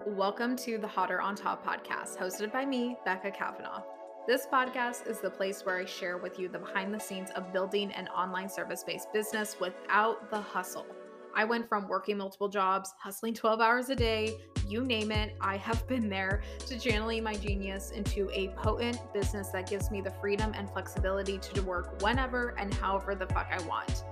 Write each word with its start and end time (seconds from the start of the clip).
Welcome 0.00 0.56
to 0.56 0.78
the 0.78 0.88
Hotter 0.88 1.20
on 1.20 1.36
Top 1.36 1.64
podcast, 1.64 2.18
hosted 2.18 2.52
by 2.52 2.64
me, 2.64 2.96
Becca 3.04 3.30
Kavanaugh. 3.30 3.82
This 4.26 4.46
podcast 4.52 5.06
is 5.06 5.20
the 5.20 5.30
place 5.30 5.64
where 5.64 5.78
I 5.78 5.84
share 5.84 6.18
with 6.18 6.40
you 6.40 6.48
the 6.48 6.58
behind 6.58 6.92
the 6.92 6.98
scenes 6.98 7.30
of 7.36 7.52
building 7.52 7.92
an 7.92 8.08
online 8.08 8.48
service 8.48 8.82
based 8.82 9.12
business 9.12 9.60
without 9.60 10.28
the 10.30 10.40
hustle. 10.40 10.86
I 11.34 11.44
went 11.44 11.68
from 11.68 11.86
working 11.86 12.16
multiple 12.16 12.48
jobs, 12.48 12.92
hustling 12.98 13.34
12 13.34 13.60
hours 13.60 13.90
a 13.90 13.94
day, 13.94 14.40
you 14.66 14.84
name 14.84 15.12
it, 15.12 15.36
I 15.40 15.56
have 15.58 15.86
been 15.86 16.08
there, 16.08 16.42
to 16.66 16.78
channeling 16.78 17.22
my 17.22 17.34
genius 17.34 17.90
into 17.90 18.28
a 18.32 18.48
potent 18.56 18.98
business 19.12 19.48
that 19.50 19.68
gives 19.68 19.90
me 19.90 20.00
the 20.00 20.12
freedom 20.20 20.52
and 20.54 20.68
flexibility 20.70 21.38
to 21.38 21.62
work 21.62 22.02
whenever 22.02 22.54
and 22.58 22.74
however 22.74 23.14
the 23.14 23.26
fuck 23.26 23.48
I 23.50 23.62
want. 23.66 24.04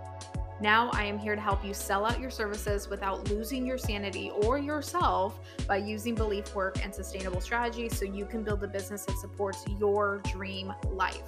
Now, 0.61 0.91
I 0.93 1.05
am 1.05 1.19
here 1.19 1.34
to 1.34 1.41
help 1.41 1.65
you 1.65 1.73
sell 1.73 2.05
out 2.05 2.21
your 2.21 2.30
services 2.30 2.89
without 2.89 3.30
losing 3.30 3.65
your 3.65 3.79
sanity 3.79 4.30
or 4.43 4.59
yourself 4.59 5.41
by 5.67 5.79
using 5.79 6.15
belief 6.15 6.55
work 6.55 6.84
and 6.84 6.95
sustainable 6.95 7.41
strategies 7.41 7.98
so 7.98 8.05
you 8.05 8.27
can 8.27 8.43
build 8.43 8.62
a 8.62 8.69
business 8.69 9.07
that 9.07 9.17
supports 9.17 9.65
your 9.79 10.20
dream 10.31 10.73
life. 10.91 11.23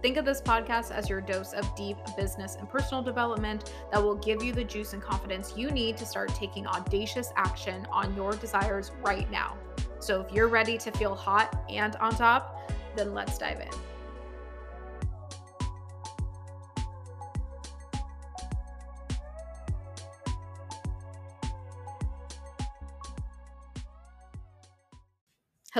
Think 0.00 0.16
of 0.16 0.24
this 0.24 0.40
podcast 0.40 0.92
as 0.92 1.10
your 1.10 1.20
dose 1.20 1.52
of 1.52 1.74
deep 1.76 1.98
business 2.16 2.54
and 2.54 2.70
personal 2.70 3.02
development 3.02 3.72
that 3.92 4.02
will 4.02 4.14
give 4.14 4.42
you 4.42 4.52
the 4.52 4.64
juice 4.64 4.94
and 4.94 5.02
confidence 5.02 5.54
you 5.56 5.70
need 5.70 5.98
to 5.98 6.06
start 6.06 6.34
taking 6.34 6.66
audacious 6.66 7.32
action 7.36 7.86
on 7.90 8.14
your 8.16 8.32
desires 8.32 8.92
right 9.04 9.30
now. 9.30 9.58
So, 9.98 10.20
if 10.22 10.32
you're 10.32 10.48
ready 10.48 10.78
to 10.78 10.90
feel 10.92 11.14
hot 11.14 11.64
and 11.68 11.96
on 11.96 12.12
top, 12.12 12.72
then 12.96 13.12
let's 13.12 13.36
dive 13.36 13.60
in. 13.60 13.87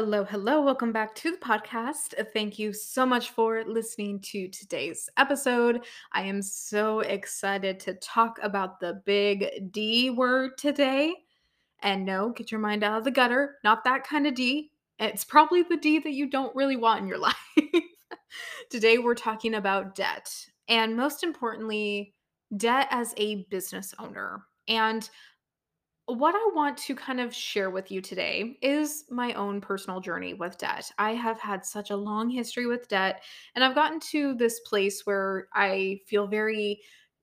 Hello, 0.00 0.22
hello. 0.22 0.60
Welcome 0.60 0.92
back 0.92 1.12
to 1.16 1.32
the 1.32 1.38
podcast. 1.38 2.14
Thank 2.32 2.56
you 2.56 2.72
so 2.72 3.04
much 3.04 3.30
for 3.30 3.64
listening 3.66 4.20
to 4.20 4.46
today's 4.46 5.10
episode. 5.16 5.84
I 6.12 6.22
am 6.22 6.40
so 6.40 7.00
excited 7.00 7.80
to 7.80 7.94
talk 7.94 8.38
about 8.40 8.78
the 8.78 9.02
big 9.04 9.72
D 9.72 10.10
word 10.10 10.56
today. 10.56 11.12
And 11.82 12.06
no, 12.06 12.30
get 12.30 12.52
your 12.52 12.60
mind 12.60 12.84
out 12.84 12.98
of 12.98 13.02
the 13.02 13.10
gutter. 13.10 13.56
Not 13.64 13.82
that 13.82 14.06
kind 14.06 14.28
of 14.28 14.36
D. 14.36 14.70
It's 15.00 15.24
probably 15.24 15.64
the 15.64 15.76
D 15.76 15.98
that 15.98 16.12
you 16.12 16.30
don't 16.30 16.54
really 16.54 16.76
want 16.76 17.00
in 17.00 17.08
your 17.08 17.18
life. 17.18 17.34
today, 18.70 18.98
we're 18.98 19.16
talking 19.16 19.54
about 19.54 19.96
debt. 19.96 20.32
And 20.68 20.96
most 20.96 21.24
importantly, 21.24 22.14
debt 22.56 22.86
as 22.92 23.14
a 23.16 23.46
business 23.50 23.92
owner. 23.98 24.44
And 24.68 25.10
what 26.08 26.34
I 26.34 26.50
want 26.54 26.78
to 26.78 26.94
kind 26.94 27.20
of 27.20 27.34
share 27.34 27.70
with 27.70 27.90
you 27.90 28.00
today 28.00 28.58
is 28.62 29.04
my 29.10 29.34
own 29.34 29.60
personal 29.60 30.00
journey 30.00 30.32
with 30.32 30.56
debt. 30.56 30.90
I 30.98 31.12
have 31.12 31.38
had 31.38 31.66
such 31.66 31.90
a 31.90 31.96
long 31.96 32.30
history 32.30 32.66
with 32.66 32.88
debt, 32.88 33.22
and 33.54 33.62
I've 33.62 33.74
gotten 33.74 34.00
to 34.12 34.34
this 34.34 34.60
place 34.60 35.04
where 35.04 35.48
I 35.54 36.00
feel 36.06 36.26
very 36.26 36.80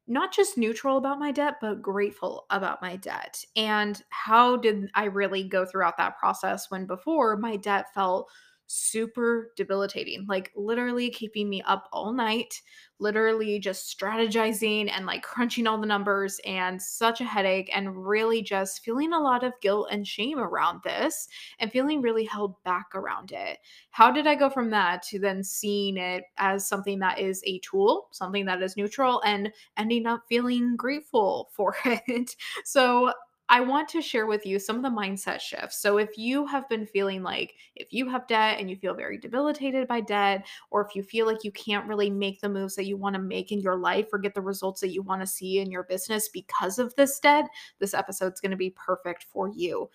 not 0.08 0.31
just 0.31 0.58
neutral 0.58 0.97
about 0.97 1.17
my 1.17 1.31
debt, 1.31 1.55
but 1.59 1.81
grateful 1.81 2.45
about 2.52 2.80
my 2.81 2.95
debt. 2.95 3.44
And 3.55 4.00
how 4.09 4.55
did 4.55 4.92
I 4.94 5.05
really 5.05 5.44
go 5.44 5.66
throughout 5.66 5.97
that 5.97 6.20
process 6.20 6.70
when 6.70 6.86
before 6.86 7.38
my 7.38 7.55
debt 7.55 7.88
felt 7.94 8.30
super 8.67 9.52
debilitating, 9.55 10.25
like 10.27 10.52
literally 10.55 11.09
keeping 11.09 11.49
me 11.49 11.61
up 11.63 11.88
all 11.91 12.11
night, 12.13 12.61
literally 12.99 13.59
just 13.59 13.97
strategizing 13.97 14.89
and 14.89 15.05
like 15.05 15.21
crunching 15.21 15.67
all 15.67 15.80
the 15.80 15.85
numbers 15.85 16.39
and 16.45 16.81
such 16.81 17.21
a 17.21 17.25
headache, 17.25 17.69
and 17.73 18.05
really 18.05 18.41
just 18.41 18.83
feeling 18.83 19.13
a 19.13 19.19
lot 19.19 19.43
of 19.43 19.53
guilt 19.61 19.89
and 19.91 20.08
shame 20.08 20.39
around 20.39 20.81
this 20.83 21.27
and 21.59 21.71
feeling 21.71 22.02
really 22.02 22.26
held 22.26 22.61
back 22.64 22.87
around 22.95 23.31
it. 23.31 23.59
How 23.92 24.11
did 24.11 24.27
I 24.27 24.36
go 24.36 24.49
from 24.49 24.70
that 24.71 25.03
to 25.03 25.20
then 25.20 25.43
seeing 25.43 25.97
it 25.97 26.23
as 26.37 26.67
something 26.67 26.99
that 26.99 27.20
is 27.20 27.42
a 27.45 27.59
tool, 27.59 28.08
something 28.11 28.45
that 28.45 28.61
is 28.61 28.77
neutral, 28.77 29.21
and 29.26 29.52
ending 29.77 30.05
up 30.05 30.23
feeling 30.30 30.76
grateful 30.76 31.49
for 31.53 31.76
it? 31.86 32.36
So, 32.64 33.11
I 33.48 33.61
want 33.61 33.88
to 33.89 34.02
share 34.02 34.26
with 34.26 34.45
you 34.45 34.58
some 34.58 34.78
of 34.78 34.82
the 34.82 34.89
mindset 34.89 35.39
shifts. 35.39 35.80
So, 35.80 35.98
if 35.98 36.17
you 36.17 36.45
have 36.48 36.67
been 36.67 36.86
feeling 36.86 37.22
like 37.22 37.56
if 37.76 37.94
you 37.94 38.10
have 38.10 38.28
debt 38.28 38.60
and 38.60 38.70
you 38.70 38.76
feel 38.76 38.95
very 38.95 39.17
debilitated 39.17 39.88
by 39.88 40.02
debt, 40.02 40.45
or 40.72 40.86
if 40.86 40.95
you 40.95 41.04
feel 41.04 41.26
like 41.28 41.44
you 41.44 41.52
can't 41.52 41.88
really 41.88 42.10
make 42.10 42.42
the 42.42 42.50
moves 42.50 42.76
that 42.76 42.86
you 42.86 42.98
want 42.98 43.16
to 43.16 43.22
make 43.22 43.52
in 43.52 43.60
your 43.60 43.76
life 43.76 44.08
or 44.11 44.20
get 44.20 44.33
the 44.33 44.42
results 44.42 44.82
that 44.82 44.94
you 44.94 45.04
want 45.04 45.22
to 45.22 45.28
see 45.28 45.60
in 45.60 45.72
your 45.72 45.83
business 45.83 46.30
because 46.30 46.80
of 46.80 46.95
this 46.95 47.20
debt, 47.20 47.45
this 47.80 47.94
episode's 47.94 48.42
going 48.42 48.52
to 48.52 48.58
be 48.58 48.72
perfect 48.72 49.23
for 49.32 49.50
you. 49.50 49.89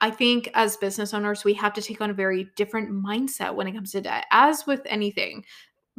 I 0.00 0.10
think 0.10 0.50
as 0.54 0.76
business 0.76 1.14
owners, 1.14 1.44
we 1.44 1.54
have 1.54 1.72
to 1.74 1.82
take 1.82 2.00
on 2.00 2.10
a 2.10 2.14
very 2.14 2.48
different 2.56 2.90
mindset 2.90 3.54
when 3.54 3.66
it 3.66 3.72
comes 3.72 3.92
to 3.92 4.00
debt. 4.00 4.26
As 4.30 4.66
with 4.66 4.82
anything, 4.86 5.44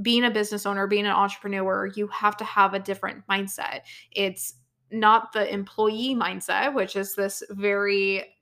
being 0.02 0.26
a 0.26 0.32
business 0.32 0.66
owner, 0.66 0.88
being 0.88 1.06
an 1.06 1.12
entrepreneur, 1.12 1.88
you 1.96 2.08
have 2.08 2.36
to 2.38 2.44
have 2.44 2.74
a 2.74 2.80
different 2.80 3.26
mindset. 3.28 3.82
It's 4.12 4.56
not 4.96 5.34
the 5.34 5.52
employee 5.54 6.16
mindset, 6.16 6.74
which 6.74 6.96
is 6.96 7.16
this 7.16 7.44
very 7.52 8.36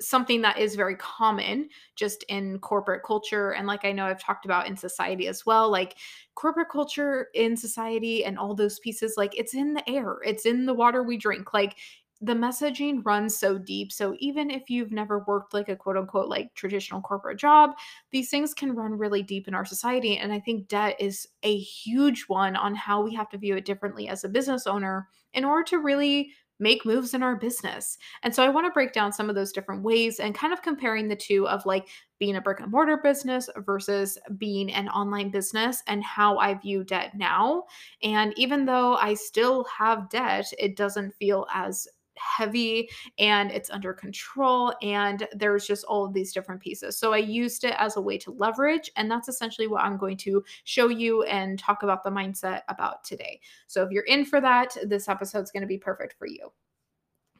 something 0.00 0.40
that 0.42 0.58
is 0.58 0.76
very 0.76 0.94
common 0.96 1.68
just 1.96 2.22
in 2.28 2.58
corporate 2.60 3.02
culture 3.04 3.50
and 3.50 3.66
like 3.66 3.84
I 3.84 3.92
know 3.92 4.06
I've 4.06 4.22
talked 4.22 4.44
about 4.44 4.68
in 4.68 4.76
society 4.76 5.26
as 5.26 5.44
well 5.44 5.68
like 5.68 5.96
corporate 6.34 6.70
culture 6.70 7.28
in 7.34 7.56
society 7.56 8.24
and 8.24 8.38
all 8.38 8.54
those 8.54 8.78
pieces 8.78 9.14
like 9.16 9.36
it's 9.36 9.54
in 9.54 9.74
the 9.74 9.88
air 9.90 10.18
it's 10.24 10.46
in 10.46 10.66
the 10.66 10.72
water 10.72 11.02
we 11.02 11.16
drink 11.16 11.52
like 11.52 11.76
the 12.20 12.34
messaging 12.34 13.04
runs 13.04 13.38
so 13.38 13.58
deep. 13.58 13.92
So 13.92 14.16
even 14.18 14.50
if 14.50 14.70
you've 14.70 14.92
never 14.92 15.20
worked 15.26 15.52
like 15.52 15.68
a 15.68 15.76
quote 15.76 15.96
unquote 15.96 16.28
like 16.28 16.54
traditional 16.54 17.00
corporate 17.00 17.38
job, 17.38 17.70
these 18.10 18.30
things 18.30 18.54
can 18.54 18.74
run 18.74 18.92
really 18.92 19.22
deep 19.22 19.48
in 19.48 19.54
our 19.54 19.64
society. 19.64 20.16
And 20.16 20.32
I 20.32 20.40
think 20.40 20.68
debt 20.68 20.96
is 20.98 21.26
a 21.42 21.58
huge 21.58 22.24
one 22.28 22.56
on 22.56 22.74
how 22.74 23.02
we 23.02 23.14
have 23.14 23.28
to 23.30 23.38
view 23.38 23.56
it 23.56 23.64
differently 23.64 24.08
as 24.08 24.24
a 24.24 24.28
business 24.28 24.66
owner 24.66 25.08
in 25.34 25.44
order 25.44 25.64
to 25.64 25.78
really 25.78 26.32
make 26.58 26.86
moves 26.86 27.12
in 27.14 27.22
our 27.22 27.36
business. 27.36 27.98
And 28.22 28.34
so 28.34 28.42
I 28.42 28.48
want 28.48 28.66
to 28.66 28.72
break 28.72 28.92
down 28.92 29.12
some 29.12 29.28
of 29.28 29.34
those 29.34 29.52
different 29.52 29.82
ways 29.82 30.20
and 30.20 30.34
kind 30.34 30.52
of 30.52 30.62
comparing 30.62 31.08
the 31.08 31.16
two 31.16 31.46
of 31.48 31.66
like 31.66 31.88
being 32.18 32.36
a 32.36 32.40
brick 32.40 32.60
and 32.60 32.70
mortar 32.70 32.96
business 32.96 33.48
versus 33.58 34.16
being 34.38 34.72
an 34.72 34.88
online 34.88 35.30
business 35.30 35.82
and 35.86 36.02
how 36.02 36.38
I 36.38 36.54
view 36.54 36.82
debt 36.82 37.12
now. 37.14 37.64
And 38.02 38.32
even 38.38 38.64
though 38.64 38.96
I 38.96 39.14
still 39.14 39.64
have 39.64 40.08
debt, 40.08 40.50
it 40.58 40.76
doesn't 40.76 41.14
feel 41.16 41.46
as 41.52 41.86
heavy 42.18 42.88
and 43.18 43.50
it's 43.50 43.70
under 43.70 43.92
control 43.92 44.72
and 44.82 45.26
there's 45.32 45.66
just 45.66 45.84
all 45.84 46.04
of 46.04 46.12
these 46.12 46.32
different 46.32 46.60
pieces. 46.60 46.96
So 46.98 47.12
I 47.12 47.18
used 47.18 47.64
it 47.64 47.74
as 47.78 47.96
a 47.96 48.00
way 48.00 48.18
to 48.18 48.30
leverage 48.32 48.90
and 48.96 49.10
that's 49.10 49.28
essentially 49.28 49.66
what 49.66 49.84
I'm 49.84 49.96
going 49.96 50.16
to 50.18 50.44
show 50.64 50.88
you 50.88 51.22
and 51.24 51.58
talk 51.58 51.82
about 51.82 52.02
the 52.02 52.10
mindset 52.10 52.62
about 52.68 53.04
today. 53.04 53.40
So 53.66 53.82
if 53.82 53.90
you're 53.90 54.04
in 54.04 54.24
for 54.24 54.40
that, 54.40 54.76
this 54.84 55.08
episode's 55.08 55.50
going 55.50 55.62
to 55.62 55.66
be 55.66 55.78
perfect 55.78 56.14
for 56.18 56.26
you. 56.26 56.52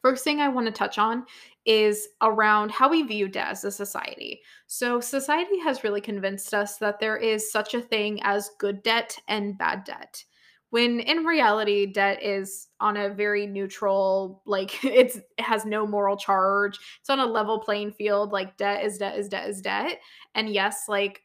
First 0.03 0.23
thing 0.23 0.41
I 0.41 0.49
want 0.49 0.67
to 0.67 0.73
touch 0.73 0.99
on 0.99 1.25
is 1.65 2.09
around 2.23 2.71
how 2.71 2.89
we 2.89 3.03
view 3.03 3.29
debt 3.29 3.49
as 3.49 3.65
a 3.65 3.73
society. 3.73 4.41
So, 4.69 5.01
society 5.01 5.59
has 5.65 5.83
really 5.83 6.01
convinced 6.01 6.55
us 6.55 6.77
that 6.79 7.01
there 7.01 7.17
is 7.17 7.51
such 7.51 7.75
a 7.75 7.81
thing 7.81 8.21
as 8.23 8.51
good 8.59 8.85
debt 8.85 9.19
and 9.27 9.59
bad 9.59 9.83
debt 9.83 10.25
when 10.71 11.01
in 11.01 11.25
reality 11.25 11.87
debt 11.87 12.23
is 12.23 12.69
on 12.81 12.97
a 12.97 13.09
very 13.09 13.47
neutral 13.47 14.43
like 14.47 14.85
it's 14.85 15.17
it 15.17 15.41
has 15.41 15.65
no 15.65 15.87
moral 15.87 16.17
charge. 16.17 16.79
It's 17.01 17.11
on 17.11 17.21
a 17.21 17.27
level 17.27 17.61
playing 17.61 17.93
field 17.93 18.33
like 18.33 18.57
debt 18.57 18.85
is 18.85 18.99
debt 18.99 19.19
is 19.19 19.29
debt 19.29 19.49
is 19.49 19.61
debt. 19.61 19.99
And 20.35 20.49
yes 20.49 20.85
like 20.89 21.23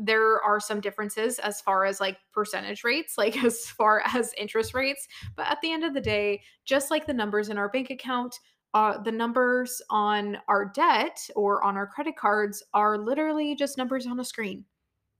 there 0.00 0.40
are 0.42 0.60
some 0.60 0.80
differences 0.80 1.40
as 1.40 1.60
far 1.60 1.84
as 1.84 2.00
like 2.00 2.18
percentage 2.32 2.84
rates 2.84 3.14
like 3.18 3.42
as 3.44 3.66
far 3.66 4.02
as 4.14 4.32
interest 4.38 4.74
rates. 4.74 5.06
But 5.36 5.46
at 5.46 5.58
the 5.62 5.72
end 5.72 5.84
of 5.84 5.94
the 5.94 6.00
day 6.00 6.42
just 6.64 6.90
like 6.90 7.06
the 7.06 7.14
numbers 7.14 7.48
in 7.48 7.58
our 7.58 7.68
bank 7.68 7.90
account 7.90 8.38
uh, 8.74 8.98
the 8.98 9.12
numbers 9.12 9.80
on 9.88 10.36
our 10.46 10.70
debt 10.74 11.18
or 11.34 11.64
on 11.64 11.76
our 11.76 11.86
credit 11.86 12.16
cards 12.16 12.62
are 12.74 12.98
literally 12.98 13.56
just 13.56 13.78
numbers 13.78 14.06
on 14.06 14.20
a 14.20 14.24
screen 14.24 14.62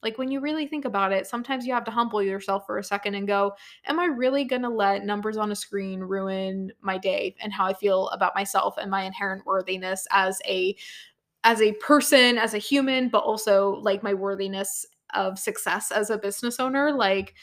like 0.03 0.19
when 0.19 0.31
you 0.31 0.41
really 0.41 0.67
think 0.67 0.85
about 0.85 1.13
it, 1.13 1.27
sometimes 1.27 1.67
you 1.67 1.75
have 1.75 1.85
to 1.85 1.91
humble 1.91 2.23
yourself 2.23 2.67
for 2.67 2.79
a 2.79 2.85
second 2.85 3.15
and 3.15 3.27
go, 3.27 3.55
Am 3.87 3.99
I 3.99 4.07
really 4.07 4.45
going 4.45 4.63
to 4.63 4.69
let 4.69 5.05
numbers 5.05 5.37
on 5.37 5.51
a 5.51 5.57
screen 5.57 6.01
ruin 6.01 6.73
my 6.81 6.99
day 6.99 7.35
and 7.41 7.53
how 7.53 7.67
I 7.67 7.75
feel 7.75 8.09
about 8.11 8.35
myself 8.35 8.77
and 8.79 8.91
my 8.91 9.03
inherent 9.03 9.45
worthiness 9.47 10.07
as 10.11 10.41
a 10.47 10.77
as 11.45 11.63
a 11.63 11.73
person, 11.75 12.37
as 12.39 12.55
a 12.55 12.59
human, 12.59 13.09
but 13.09 13.25
also 13.25 13.77
like 13.83 14.03
my 14.03 14.15
worthiness 14.15 14.85
of 15.15 15.39
success 15.39 15.91
as 15.91 16.11
a 16.11 16.19
business 16.19 16.61
owner? 16.61 16.93
Like, 16.93 17.35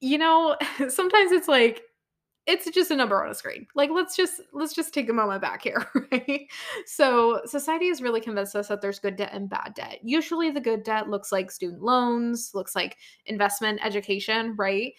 you 0.00 0.18
know, 0.18 0.56
sometimes 0.88 1.32
it's 1.32 1.48
like 1.48 1.82
it's 2.50 2.70
just 2.70 2.90
a 2.90 2.96
number 2.96 3.22
on 3.22 3.30
a 3.30 3.34
screen. 3.34 3.66
Like 3.74 3.90
let's 3.90 4.16
just 4.16 4.40
let's 4.52 4.74
just 4.74 4.92
take 4.92 5.08
a 5.08 5.12
moment 5.12 5.40
back 5.40 5.62
here, 5.62 5.86
right? 6.12 6.46
So 6.86 7.40
society 7.46 7.88
has 7.88 8.02
really 8.02 8.20
convinced 8.20 8.56
us 8.56 8.68
that 8.68 8.80
there's 8.80 8.98
good 8.98 9.16
debt 9.16 9.30
and 9.32 9.48
bad 9.48 9.74
debt. 9.74 10.00
Usually 10.02 10.50
the 10.50 10.60
good 10.60 10.82
debt 10.82 11.08
looks 11.08 11.30
like 11.32 11.50
student 11.50 11.82
loans, 11.82 12.50
looks 12.54 12.74
like 12.74 12.96
investment 13.26 13.80
education, 13.84 14.54
right? 14.56 14.92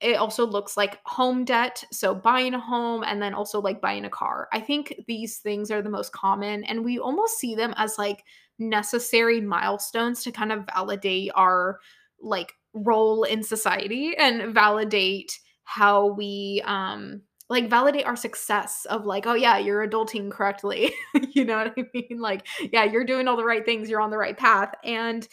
it 0.00 0.14
also 0.14 0.46
looks 0.46 0.76
like 0.76 1.00
home 1.06 1.44
debt, 1.44 1.82
so 1.90 2.14
buying 2.14 2.54
a 2.54 2.60
home 2.60 3.02
and 3.02 3.20
then 3.20 3.34
also 3.34 3.60
like 3.60 3.80
buying 3.80 4.04
a 4.04 4.10
car. 4.10 4.48
I 4.52 4.60
think 4.60 4.94
these 5.08 5.38
things 5.38 5.72
are 5.72 5.82
the 5.82 5.90
most 5.90 6.12
common 6.12 6.62
and 6.64 6.84
we 6.84 7.00
almost 7.00 7.38
see 7.38 7.56
them 7.56 7.74
as 7.76 7.98
like 7.98 8.22
necessary 8.60 9.40
milestones 9.40 10.22
to 10.22 10.30
kind 10.30 10.52
of 10.52 10.64
validate 10.72 11.32
our 11.34 11.80
like 12.20 12.52
role 12.74 13.24
in 13.24 13.42
society 13.42 14.16
and 14.16 14.54
validate 14.54 15.36
how 15.68 16.06
we 16.06 16.62
um 16.64 17.20
like 17.50 17.68
validate 17.68 18.06
our 18.06 18.16
success 18.16 18.86
of 18.90 19.04
like 19.06 19.26
oh 19.26 19.34
yeah 19.34 19.58
you're 19.58 19.86
adulting 19.86 20.30
correctly 20.30 20.92
you 21.32 21.44
know 21.44 21.58
what 21.58 21.74
i 21.76 21.84
mean 21.94 22.18
like 22.18 22.46
yeah 22.72 22.84
you're 22.84 23.04
doing 23.04 23.28
all 23.28 23.36
the 23.36 23.44
right 23.44 23.64
things 23.64 23.88
you're 23.90 24.00
on 24.00 24.10
the 24.10 24.18
right 24.18 24.38
path 24.38 24.74
and 24.82 25.28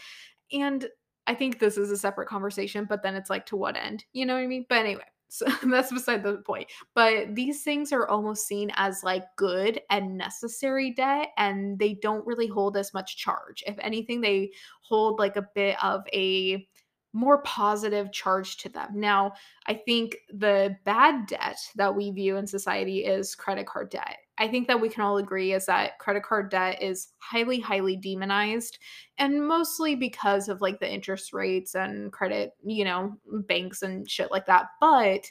and 0.51 0.87
I 1.27 1.33
think 1.33 1.59
this 1.59 1.77
is 1.77 1.91
a 1.91 1.97
separate 1.97 2.27
conversation, 2.27 2.85
but 2.87 3.01
then 3.03 3.15
it's 3.15 3.29
like 3.29 3.45
to 3.47 3.55
what 3.55 3.75
end? 3.75 4.05
You 4.13 4.25
know 4.25 4.35
what 4.35 4.43
I 4.43 4.47
mean? 4.47 4.65
But 4.69 4.79
anyway, 4.79 5.05
so 5.27 5.45
that's 5.63 5.91
beside 5.91 6.23
the 6.23 6.37
point. 6.37 6.67
But 6.93 7.35
these 7.35 7.63
things 7.63 7.91
are 7.91 8.07
almost 8.07 8.47
seen 8.47 8.71
as 8.75 9.03
like 9.03 9.23
good 9.35 9.81
and 9.89 10.17
necessary 10.17 10.91
debt, 10.91 11.29
and 11.37 11.79
they 11.79 11.95
don't 11.95 12.25
really 12.27 12.47
hold 12.47 12.77
as 12.77 12.93
much 12.93 13.17
charge. 13.17 13.63
If 13.65 13.75
anything, 13.79 14.21
they 14.21 14.51
hold 14.81 15.19
like 15.19 15.35
a 15.35 15.47
bit 15.55 15.83
of 15.83 16.03
a 16.13 16.67
more 17.15 17.41
positive 17.44 18.12
charge 18.12 18.57
to 18.57 18.67
them. 18.67 18.89
Now, 18.94 19.33
I 19.67 19.73
think 19.73 20.17
the 20.29 20.75
bad 20.83 21.27
debt 21.27 21.57
that 21.77 21.95
we 21.95 22.12
view 22.12 22.35
in 22.35 22.45
society 22.45 23.06
is 23.06 23.35
credit 23.35 23.65
card 23.65 23.89
debt. 23.89 24.17
I 24.38 24.50
think 24.50 24.67
that 24.67 24.81
we 24.81 24.89
can 24.89 25.01
all 25.01 25.17
agree 25.17 25.53
is 25.53 25.65
that 25.67 25.97
credit 25.97 26.23
card 26.23 26.51
debt 26.51 26.83
is 26.83 27.07
highly, 27.19 27.62
highly 27.62 27.95
demonized, 27.95 28.79
and 29.17 29.47
mostly 29.47 29.95
because 29.95 30.50
of 30.50 30.59
like 30.59 30.81
the 30.81 30.94
interest 30.94 31.31
rates 31.31 31.73
and 31.73 32.12
credit, 32.12 32.51
you 32.65 32.83
know, 32.83 33.15
banks 33.47 33.81
and 33.81 34.09
shit 34.09 34.29
like 34.29 34.45
that. 34.47 34.65
But 34.81 35.21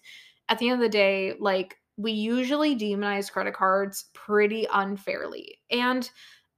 at 0.49 0.59
the 0.59 0.71
end 0.71 0.83
of 0.83 0.87
the 0.87 0.89
day, 0.89 1.35
like 1.39 1.77
we 1.99 2.13
usually 2.13 2.75
demonize 2.75 3.31
credit 3.31 3.53
cards 3.53 4.07
pretty 4.15 4.67
unfairly. 4.73 5.59
And 5.71 6.11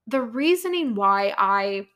the 0.07 0.23
reasoning 0.23 0.95
why 0.95 1.35
I 1.37 1.89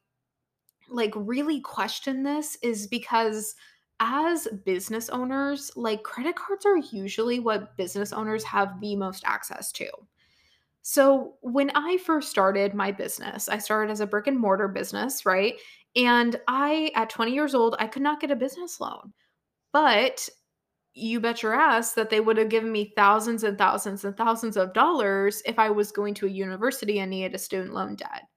like 0.90 1.12
really 1.16 1.60
question 1.60 2.22
this 2.22 2.56
is 2.62 2.86
because 2.86 3.54
as 4.00 4.48
business 4.64 5.08
owners, 5.10 5.70
like 5.76 6.02
credit 6.02 6.36
cards 6.36 6.64
are 6.64 6.78
usually 6.78 7.38
what 7.38 7.76
business 7.76 8.12
owners 8.12 8.42
have 8.44 8.80
the 8.80 8.96
most 8.96 9.22
access 9.26 9.70
to. 9.72 9.86
So, 10.82 11.34
when 11.42 11.70
I 11.74 11.98
first 11.98 12.30
started 12.30 12.74
my 12.74 12.90
business, 12.90 13.48
I 13.48 13.58
started 13.58 13.92
as 13.92 14.00
a 14.00 14.06
brick 14.06 14.26
and 14.26 14.38
mortar 14.38 14.68
business, 14.68 15.26
right? 15.26 15.54
And 15.94 16.40
I, 16.48 16.90
at 16.94 17.10
20 17.10 17.32
years 17.32 17.54
old, 17.54 17.76
I 17.78 17.86
could 17.86 18.02
not 18.02 18.20
get 18.20 18.30
a 18.30 18.36
business 18.36 18.80
loan. 18.80 19.12
But 19.72 20.28
you 20.94 21.20
bet 21.20 21.42
your 21.42 21.54
ass 21.54 21.94
that 21.94 22.10
they 22.10 22.20
would 22.20 22.36
have 22.38 22.48
given 22.48 22.72
me 22.72 22.92
thousands 22.96 23.44
and 23.44 23.58
thousands 23.58 24.04
and 24.04 24.16
thousands 24.16 24.56
of 24.56 24.72
dollars 24.72 25.42
if 25.46 25.58
I 25.58 25.70
was 25.70 25.92
going 25.92 26.14
to 26.14 26.26
a 26.26 26.30
university 26.30 27.00
and 27.00 27.10
needed 27.10 27.34
a 27.34 27.38
student 27.38 27.74
loan 27.74 27.96
debt. 27.96 28.29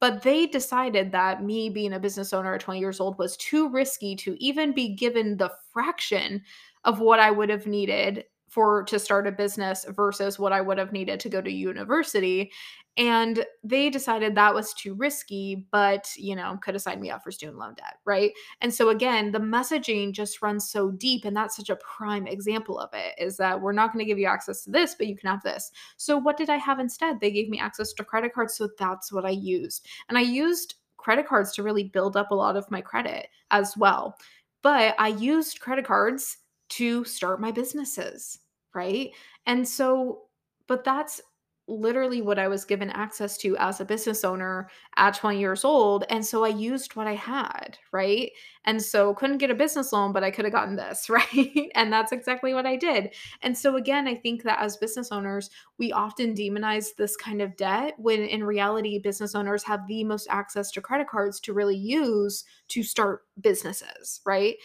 But 0.00 0.22
they 0.22 0.46
decided 0.46 1.12
that 1.12 1.42
me 1.42 1.70
being 1.70 1.92
a 1.92 1.98
business 1.98 2.32
owner 2.32 2.54
at 2.54 2.60
20 2.60 2.78
years 2.78 3.00
old 3.00 3.18
was 3.18 3.36
too 3.36 3.68
risky 3.68 4.14
to 4.16 4.36
even 4.42 4.72
be 4.72 4.94
given 4.94 5.36
the 5.36 5.52
fraction 5.72 6.42
of 6.84 7.00
what 7.00 7.18
I 7.18 7.30
would 7.30 7.48
have 7.48 7.66
needed 7.66 8.24
for 8.48 8.82
to 8.84 8.98
start 8.98 9.26
a 9.26 9.32
business 9.32 9.84
versus 9.90 10.38
what 10.38 10.52
I 10.52 10.60
would 10.60 10.78
have 10.78 10.92
needed 10.92 11.20
to 11.20 11.28
go 11.28 11.40
to 11.40 11.52
university. 11.52 12.50
And 12.96 13.44
they 13.62 13.90
decided 13.90 14.34
that 14.34 14.54
was 14.54 14.74
too 14.74 14.94
risky, 14.94 15.66
but 15.70 16.10
you 16.16 16.34
know, 16.34 16.58
could 16.60 16.74
have 16.74 16.82
signed 16.82 17.00
me 17.00 17.10
up 17.10 17.22
for 17.22 17.30
student 17.30 17.58
loan 17.58 17.74
debt, 17.74 17.98
right? 18.04 18.32
And 18.60 18.74
so 18.74 18.88
again, 18.88 19.30
the 19.30 19.38
messaging 19.38 20.12
just 20.12 20.42
runs 20.42 20.68
so 20.68 20.90
deep, 20.90 21.24
and 21.24 21.36
that's 21.36 21.56
such 21.56 21.70
a 21.70 21.76
prime 21.76 22.26
example 22.26 22.78
of 22.78 22.90
it 22.92 23.14
is 23.16 23.36
that 23.36 23.60
we're 23.60 23.72
not 23.72 23.92
going 23.92 24.04
to 24.04 24.08
give 24.08 24.18
you 24.18 24.26
access 24.26 24.64
to 24.64 24.72
this, 24.72 24.96
but 24.96 25.06
you 25.06 25.16
can 25.16 25.30
have 25.30 25.42
this. 25.44 25.70
So 25.96 26.16
what 26.16 26.36
did 26.36 26.50
I 26.50 26.56
have 26.56 26.80
instead? 26.80 27.20
They 27.20 27.30
gave 27.30 27.48
me 27.48 27.60
access 27.60 27.92
to 27.92 28.04
credit 28.04 28.34
cards, 28.34 28.56
so 28.56 28.68
that's 28.78 29.12
what 29.12 29.24
I 29.24 29.30
used. 29.30 29.86
And 30.08 30.18
I 30.18 30.22
used 30.22 30.74
credit 30.96 31.28
cards 31.28 31.52
to 31.52 31.62
really 31.62 31.84
build 31.84 32.16
up 32.16 32.32
a 32.32 32.34
lot 32.34 32.56
of 32.56 32.68
my 32.68 32.80
credit 32.80 33.28
as 33.52 33.76
well. 33.76 34.16
But 34.62 34.96
I 34.98 35.08
used 35.08 35.60
credit 35.60 35.84
cards 35.84 36.38
to 36.70 37.04
start 37.04 37.40
my 37.40 37.50
businesses, 37.50 38.38
right? 38.74 39.10
And 39.46 39.66
so, 39.66 40.22
but 40.66 40.84
that's 40.84 41.20
literally 41.68 42.22
what 42.22 42.38
I 42.38 42.48
was 42.48 42.64
given 42.64 42.88
access 42.90 43.36
to 43.38 43.54
as 43.58 43.80
a 43.80 43.84
business 43.84 44.24
owner 44.24 44.70
at 44.96 45.14
20 45.14 45.38
years 45.38 45.64
old. 45.64 46.04
And 46.08 46.24
so 46.24 46.44
I 46.44 46.48
used 46.48 46.96
what 46.96 47.06
I 47.06 47.14
had, 47.14 47.78
right? 47.92 48.30
And 48.64 48.82
so 48.82 49.14
couldn't 49.14 49.36
get 49.38 49.50
a 49.50 49.54
business 49.54 49.92
loan, 49.92 50.12
but 50.12 50.24
I 50.24 50.30
could 50.30 50.46
have 50.46 50.54
gotten 50.54 50.76
this, 50.76 51.10
right? 51.10 51.70
and 51.74 51.92
that's 51.92 52.12
exactly 52.12 52.54
what 52.54 52.66
I 52.66 52.76
did. 52.76 53.14
And 53.42 53.56
so 53.56 53.76
again, 53.76 54.08
I 54.08 54.14
think 54.14 54.42
that 54.44 54.60
as 54.60 54.78
business 54.78 55.12
owners, 55.12 55.50
we 55.78 55.92
often 55.92 56.34
demonize 56.34 56.96
this 56.96 57.16
kind 57.16 57.42
of 57.42 57.56
debt 57.56 57.94
when 57.98 58.22
in 58.22 58.44
reality, 58.44 58.98
business 58.98 59.34
owners 59.34 59.62
have 59.64 59.86
the 59.86 60.04
most 60.04 60.26
access 60.30 60.70
to 60.72 60.80
credit 60.80 61.08
cards 61.08 61.38
to 61.40 61.52
really 61.52 61.76
use 61.76 62.44
to 62.68 62.82
start 62.82 63.22
businesses, 63.40 64.20
right? 64.24 64.56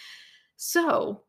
So, 0.56 1.24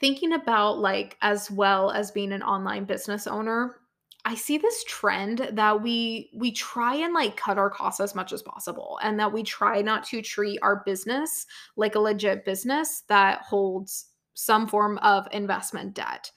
thinking 0.00 0.32
about 0.32 0.78
like 0.78 1.16
as 1.22 1.50
well 1.50 1.90
as 1.90 2.10
being 2.10 2.32
an 2.32 2.42
online 2.42 2.84
business 2.84 3.26
owner 3.26 3.76
i 4.24 4.34
see 4.34 4.58
this 4.58 4.84
trend 4.84 5.48
that 5.52 5.82
we 5.82 6.30
we 6.34 6.52
try 6.52 6.94
and 6.94 7.14
like 7.14 7.36
cut 7.36 7.58
our 7.58 7.70
costs 7.70 8.00
as 8.00 8.14
much 8.14 8.32
as 8.32 8.42
possible 8.42 8.98
and 9.02 9.18
that 9.18 9.32
we 9.32 9.42
try 9.42 9.80
not 9.80 10.04
to 10.04 10.20
treat 10.20 10.58
our 10.62 10.82
business 10.84 11.46
like 11.76 11.94
a 11.94 12.00
legit 12.00 12.44
business 12.44 13.02
that 13.08 13.40
holds 13.42 14.06
some 14.36 14.68
form 14.68 14.98
of 14.98 15.26
investment 15.32 15.94
debt. 15.94 16.30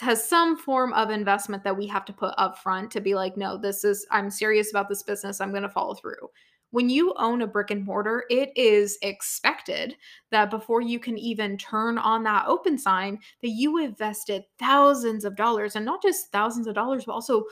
Has 0.00 0.26
some 0.26 0.56
form 0.56 0.94
of 0.94 1.10
investment 1.10 1.62
that 1.64 1.76
we 1.76 1.86
have 1.88 2.06
to 2.06 2.14
put 2.14 2.32
up 2.38 2.56
front 2.56 2.90
to 2.92 3.00
be 3.02 3.14
like 3.14 3.36
no 3.36 3.58
this 3.58 3.84
is 3.84 4.06
i'm 4.10 4.30
serious 4.30 4.70
about 4.70 4.88
this 4.88 5.02
business 5.02 5.38
i'm 5.38 5.50
going 5.50 5.64
to 5.64 5.68
follow 5.68 5.92
through 5.92 6.30
when 6.72 6.90
you 6.90 7.14
own 7.16 7.42
a 7.42 7.46
brick 7.46 7.70
and 7.70 7.84
mortar, 7.84 8.24
it 8.28 8.50
is 8.56 8.98
expected 9.02 9.94
that 10.30 10.50
before 10.50 10.80
you 10.80 10.98
can 10.98 11.16
even 11.16 11.56
turn 11.56 11.98
on 11.98 12.24
that 12.24 12.46
open 12.48 12.76
sign, 12.76 13.18
that 13.42 13.50
you 13.50 13.78
invested 13.78 14.42
thousands 14.58 15.24
of 15.24 15.36
dollars 15.36 15.76
and 15.76 15.84
not 15.86 16.02
just 16.02 16.32
thousands 16.32 16.66
of 16.66 16.74
dollars, 16.74 17.04
but 17.04 17.12
also 17.12 17.44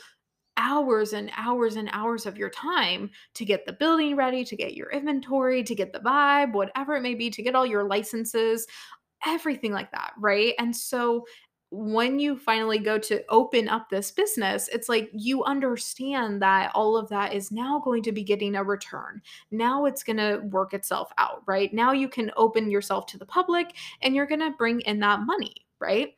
hours 0.57 1.13
and 1.13 1.31
hours 1.37 1.77
and 1.77 1.89
hours 1.93 2.27
of 2.27 2.37
your 2.37 2.51
time 2.51 3.11
to 3.35 3.45
get 3.45 3.65
the 3.65 3.73
building 3.75 4.17
ready, 4.17 4.45
to 4.45 4.57
get 4.57 4.75
your 4.75 4.91
inventory, 4.91 5.63
to 5.63 5.75
get 5.75 5.93
the 5.93 6.01
vibe, 6.01 6.53
whatever 6.53 6.97
it 6.97 7.03
may 7.03 7.15
be, 7.15 7.31
to 7.31 7.43
get 7.43 7.55
all 7.55 7.67
your 7.67 7.85
licenses, 7.85 8.67
everything 9.27 9.73
like 9.73 9.91
that, 9.93 10.13
right? 10.19 10.55
And 10.59 10.75
so 10.75 11.25
when 11.71 12.19
you 12.19 12.37
finally 12.37 12.79
go 12.79 12.99
to 12.99 13.25
open 13.29 13.69
up 13.69 13.89
this 13.89 14.11
business, 14.11 14.69
it's 14.73 14.89
like 14.89 15.09
you 15.13 15.45
understand 15.45 16.43
that 16.43 16.73
all 16.75 16.97
of 16.97 17.09
that 17.11 17.33
is 17.33 17.53
now 17.53 17.79
going 17.79 18.03
to 18.03 18.13
be 18.13 18.25
getting 18.25 18.57
a 18.57 18.65
return. 18.65 19.23
Now 19.53 19.85
it's 19.85 20.03
going 20.03 20.17
to 20.17 20.41
work 20.47 20.75
itself 20.75 21.13
out, 21.17 21.43
right? 21.47 21.73
Now 21.73 21.93
you 21.93 22.09
can 22.09 22.33
open 22.37 22.71
yourself 22.71 23.07
to 23.07 23.19
the 23.19 23.27
public 23.27 23.77
and 24.03 24.15
you're 24.17 24.27
going 24.27 24.41
to 24.41 24.51
bring 24.51 24.81
in 24.81 24.99
that 25.01 25.21
money, 25.21 25.55
right? 25.79 26.15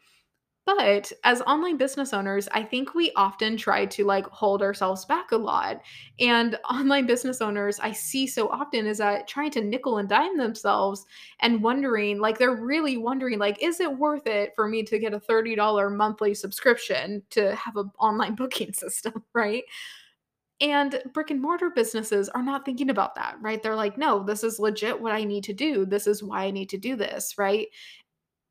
But 0.65 1.13
as 1.25 1.43
online 1.43 1.77
business 1.77 2.13
owners, 2.13 2.49
I 2.53 2.63
think 2.63 2.95
we 2.95 3.11
often 3.17 3.57
try 3.57 3.85
to 3.87 4.05
like 4.05 4.27
hold 4.27 4.63
ourselves 4.63 5.05
back 5.05 5.33
a 5.33 5.37
lot. 5.37 5.83
And 6.21 6.57
online 6.71 7.07
business 7.07 7.41
owners, 7.41 7.81
I 7.81 7.91
see 7.93 8.27
so 8.29 8.49
often 8.49 8.87
is 8.87 8.99
that 8.99 9.27
trying 9.27 9.51
to 9.53 9.61
nickel 9.61 9.99
and 9.99 10.09
dime 10.09 10.37
themselves 10.39 11.05
and 11.41 11.63
wondering, 11.63 12.21
like, 12.21 12.39
they're 12.39 12.55
really 12.55 12.97
wondering, 12.97 13.41
like, 13.41 13.61
is 13.61 13.81
it 13.81 13.99
worth 13.99 14.27
it 14.29 14.53
for 14.55 14.69
me 14.69 14.85
to 14.85 14.99
get 15.01 15.15
a 15.15 15.21
$30 15.21 15.91
monthly 15.91 16.33
subscription 16.33 17.23
to 17.31 17.55
have 17.57 17.77
an 17.77 17.91
online 17.99 18.35
booking 18.37 18.73
system, 18.73 19.25
right? 19.35 19.65
And 20.61 21.03
brick 21.13 21.31
and 21.33 21.43
mortar 21.43 21.71
businesses 21.71 22.29
are 22.29 22.43
not 22.43 22.65
thinking 22.65 22.89
about 22.89 23.17
that, 23.17 23.37
right? 23.41 23.61
They're 23.61 23.75
like, 23.75 23.99
no, 23.99 24.23
this 24.23 24.45
is 24.45 24.61
legit 24.61 25.01
what 25.01 25.11
I 25.13 25.25
need 25.25 25.43
to 25.45 25.53
do. 25.53 25.85
This 25.85 26.07
is 26.07 26.23
why 26.23 26.45
I 26.45 26.51
need 26.53 26.69
to 26.69 26.79
do 26.79 26.95
this, 26.95 27.37
right? 27.37 27.67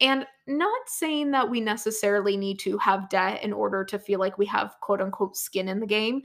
And 0.01 0.25
not 0.48 0.81
saying 0.88 1.31
that 1.31 1.50
we 1.50 1.62
necessarily 1.62 2.36
need 2.36 2.60
to 2.60 2.77
have 2.79 3.10
debt 3.10 3.43
in 3.43 3.53
order 3.53 3.86
to 3.86 4.00
feel 4.00 4.20
like 4.20 4.38
we 4.38 4.48
have 4.48 4.75
quote 4.81 5.01
unquote 5.01 5.38
skin 5.38 5.70
in 5.70 5.79
the 5.79 5.88
game, 5.88 6.24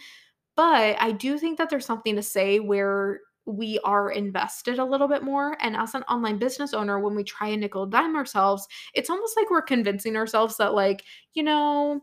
but 0.56 0.96
I 1.00 1.12
do 1.12 1.38
think 1.38 1.58
that 1.58 1.70
there's 1.70 1.86
something 1.86 2.16
to 2.16 2.22
say 2.22 2.58
where 2.60 3.20
we 3.44 3.78
are 3.84 4.10
invested 4.10 4.78
a 4.80 4.84
little 4.84 5.06
bit 5.06 5.22
more. 5.22 5.56
And 5.60 5.76
as 5.76 5.94
an 5.94 6.02
online 6.04 6.38
business 6.38 6.74
owner, 6.74 6.98
when 6.98 7.14
we 7.14 7.22
try 7.22 7.48
and 7.48 7.60
nickel 7.60 7.86
dime 7.86 8.16
ourselves, 8.16 8.66
it's 8.94 9.10
almost 9.10 9.36
like 9.36 9.50
we're 9.50 9.62
convincing 9.62 10.16
ourselves 10.16 10.56
that, 10.56 10.74
like, 10.74 11.04
you 11.34 11.44
know, 11.44 12.00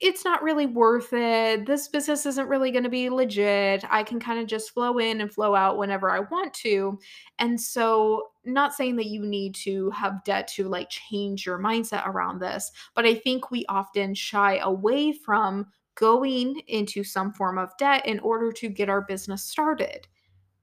it's 0.00 0.24
not 0.24 0.42
really 0.42 0.66
worth 0.66 1.12
it. 1.12 1.66
This 1.66 1.88
business 1.88 2.26
isn't 2.26 2.48
really 2.48 2.70
going 2.70 2.84
to 2.84 2.90
be 2.90 3.08
legit. 3.08 3.84
I 3.88 4.02
can 4.02 4.18
kind 4.18 4.40
of 4.40 4.46
just 4.46 4.72
flow 4.72 4.98
in 4.98 5.20
and 5.20 5.32
flow 5.32 5.54
out 5.54 5.78
whenever 5.78 6.10
I 6.10 6.20
want 6.20 6.52
to. 6.54 6.98
And 7.38 7.60
so, 7.60 8.28
not 8.44 8.74
saying 8.74 8.96
that 8.96 9.06
you 9.06 9.24
need 9.24 9.54
to 9.56 9.90
have 9.90 10.24
debt 10.24 10.48
to 10.48 10.68
like 10.68 10.90
change 10.90 11.46
your 11.46 11.58
mindset 11.58 12.06
around 12.06 12.40
this, 12.40 12.70
but 12.94 13.06
I 13.06 13.14
think 13.14 13.50
we 13.50 13.64
often 13.68 14.14
shy 14.14 14.58
away 14.58 15.12
from 15.12 15.66
going 15.94 16.60
into 16.66 17.04
some 17.04 17.32
form 17.32 17.56
of 17.56 17.76
debt 17.78 18.04
in 18.04 18.18
order 18.20 18.50
to 18.52 18.68
get 18.68 18.88
our 18.88 19.02
business 19.02 19.44
started. 19.44 20.08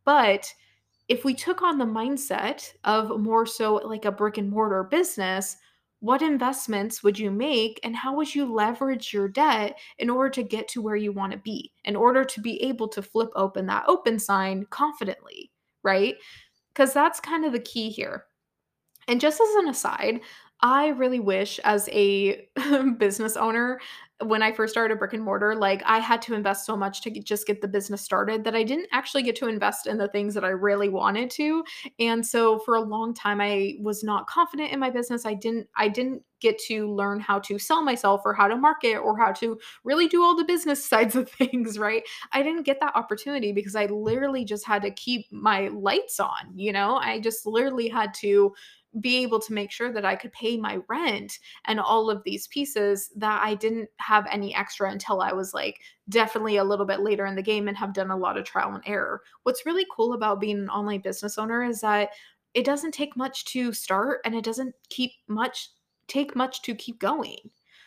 But 0.04 0.54
if 1.08 1.26
we 1.26 1.34
took 1.34 1.62
on 1.62 1.78
the 1.78 1.86
mindset 1.86 2.72
of 2.84 3.20
more 3.20 3.46
so 3.46 3.76
like 3.76 4.06
a 4.06 4.12
brick 4.12 4.38
and 4.38 4.50
mortar 4.50 4.84
business, 4.84 5.58
what 6.02 6.24
investments 6.24 7.04
would 7.04 7.18
you 7.18 7.30
make 7.30 7.80
and 7.84 7.96
how 7.96 8.16
would 8.16 8.34
you 8.34 8.52
leverage 8.52 9.14
your 9.14 9.28
debt 9.28 9.78
in 10.00 10.10
order 10.10 10.30
to 10.32 10.44
get 10.44 10.68
to 10.68 10.82
where 10.82 10.96
you 10.96 11.12
want 11.12 11.32
to 11.32 11.38
be, 11.38 11.72
in 11.86 11.96
order 11.96 12.24
to 12.24 12.42
be 12.42 12.62
able 12.64 12.88
to 12.88 13.04
flip 13.04 13.30
open 13.36 13.68
that 13.68 13.86
open 13.88 14.18
sign 14.18 14.66
confidently, 14.72 15.52
right? 15.84 16.16
Because 16.74 16.92
that's 16.92 17.20
kind 17.20 17.46
of 17.46 17.52
the 17.54 17.60
key 17.60 17.90
here. 17.92 18.26
And 19.08 19.22
just 19.22 19.40
as 19.40 19.56
an 19.56 19.68
aside, 19.68 20.22
I 20.62 20.90
really 20.90 21.20
wish 21.20 21.60
as 21.60 21.90
a 21.92 22.48
business 22.98 23.36
owner 23.36 23.80
when 24.24 24.44
I 24.44 24.52
first 24.52 24.72
started 24.72 25.00
brick 25.00 25.14
and 25.14 25.24
mortar, 25.24 25.56
like 25.56 25.82
I 25.84 25.98
had 25.98 26.22
to 26.24 26.36
invest 26.36 26.66
so 26.66 26.78
much 26.78 27.02
to 27.02 27.10
get, 27.10 27.26
just 27.26 27.48
get 27.48 27.60
the 27.62 27.68
business 27.68 28.02
started 28.04 28.44
that 28.44 28.56
I 28.56 28.62
didn't 28.64 28.88
actually 28.92 29.24
get 29.24 29.36
to 29.38 29.48
invest 29.48 29.88
in 29.88 29.98
the 29.98 30.08
things 30.10 30.36
that 30.36 30.44
I 30.44 30.50
really 30.50 30.90
wanted 30.90 31.32
to. 31.32 31.64
And 32.00 32.24
so 32.26 32.60
for 32.60 32.76
a 32.76 32.82
long 32.82 33.16
time 33.16 33.42
I 33.42 33.78
was 33.82 34.04
not 34.04 34.28
confident 34.28 34.72
in 34.72 34.80
my 34.80 34.92
business. 34.92 35.26
I 35.26 35.34
didn't 35.34 35.68
I 35.76 35.88
didn't 35.88 36.22
get 36.40 36.58
to 36.58 36.92
learn 36.94 37.20
how 37.20 37.40
to 37.40 37.58
sell 37.60 37.84
myself 37.84 38.22
or 38.26 38.34
how 38.34 38.48
to 38.48 38.56
market 38.56 38.98
or 38.98 39.18
how 39.18 39.32
to 39.32 39.60
really 39.84 40.08
do 40.08 40.24
all 40.24 40.36
the 40.36 40.44
business 40.44 40.84
sides 40.90 41.16
of 41.16 41.30
things, 41.30 41.80
right? 41.80 42.04
I 42.32 42.44
didn't 42.44 42.64
get 42.64 42.80
that 42.80 42.96
opportunity 42.96 43.52
because 43.54 43.76
I 43.76 43.86
literally 43.88 44.46
just 44.46 44.66
had 44.66 44.84
to 44.84 44.92
keep 44.92 45.32
my 45.32 45.70
lights 45.70 46.20
on, 46.20 46.54
you 46.54 46.72
know? 46.72 46.98
I 46.98 47.20
just 47.20 47.46
literally 47.46 47.88
had 47.88 48.14
to 48.16 48.54
be 49.00 49.24
able 49.24 49.40
to 49.40 49.54
make 49.54 49.72
sure 49.72 49.92
that 49.94 50.04
I 50.04 50.16
could 50.16 50.34
pay 50.34 50.58
my 50.58 50.80
rent 50.90 51.40
and 51.66 51.80
all 51.80 52.10
of 52.10 52.24
these 52.24 52.48
pieces 52.48 53.10
that 53.16 53.42
I 53.44 53.56
didn't 53.56 53.90
have 53.98 54.28
any 54.30 54.54
extra 54.54 54.92
until 54.92 55.22
I 55.22 55.32
was 55.32 55.54
like 55.54 55.80
definitely 56.10 56.58
a 56.58 56.64
little 56.64 56.86
bit 56.86 57.00
later 57.00 57.26
in 57.26 57.36
the 57.36 57.42
game 57.42 57.68
and 57.68 57.78
have 57.78 57.94
done 57.94 58.12
a 58.12 58.18
lot 58.18 58.38
of 58.38 58.44
trial 58.44 58.74
and 58.74 58.84
error. 58.86 59.22
What's 59.44 59.66
really 59.66 59.86
cool 59.96 60.14
about 60.14 60.42
being 60.42 60.58
an 60.58 60.70
online 60.70 61.02
business 61.02 61.38
owner 61.38 61.64
is 61.64 61.80
that 61.82 62.10
it 62.54 62.66
doesn't 62.66 62.94
take 62.94 63.16
much 63.16 63.46
to 63.46 63.72
start 63.72 64.20
and 64.26 64.36
it 64.36 64.44
doesn't 64.44 64.76
keep 64.90 65.12
much 65.28 65.70
take 66.08 66.36
much 66.36 66.62
to 66.64 66.76
keep 66.76 67.00
going. 67.00 67.38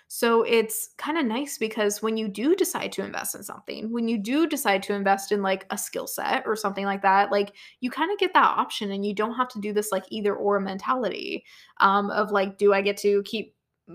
So 0.09 0.43
it's 0.43 0.91
kind 0.99 1.19
of 1.19 1.25
nice 1.27 1.59
because 1.59 2.03
when 2.03 2.17
you 2.17 2.29
do 2.29 2.55
decide 2.55 2.93
to 2.93 3.05
invest 3.05 3.35
in 3.35 3.43
something, 3.43 3.91
when 3.93 4.07
you 4.07 4.19
do 4.19 4.47
decide 4.47 4.83
to 4.85 4.95
invest 4.95 5.33
in 5.33 5.43
like 5.43 5.67
a 5.71 5.79
skill 5.79 6.07
set 6.07 6.45
or 6.47 6.57
something 6.57 6.85
like 6.85 7.03
that, 7.03 7.33
like 7.33 7.53
you 7.81 7.91
kind 7.91 8.13
of 8.13 8.19
get 8.19 8.33
that 8.35 8.45
option 8.45 8.93
and 8.93 9.05
you 9.05 9.15
don't 9.15 9.35
have 9.35 9.49
to 9.49 9.61
do 9.61 9.73
this 9.73 9.91
like 9.91 10.05
either 10.11 10.35
or 10.35 10.61
mentality 10.61 11.45
um, 11.81 12.11
of 12.11 12.31
like, 12.31 12.59
do 12.59 12.73
I 12.73 12.81
get 12.83 12.97
to 12.99 13.23
keep, 13.25 13.55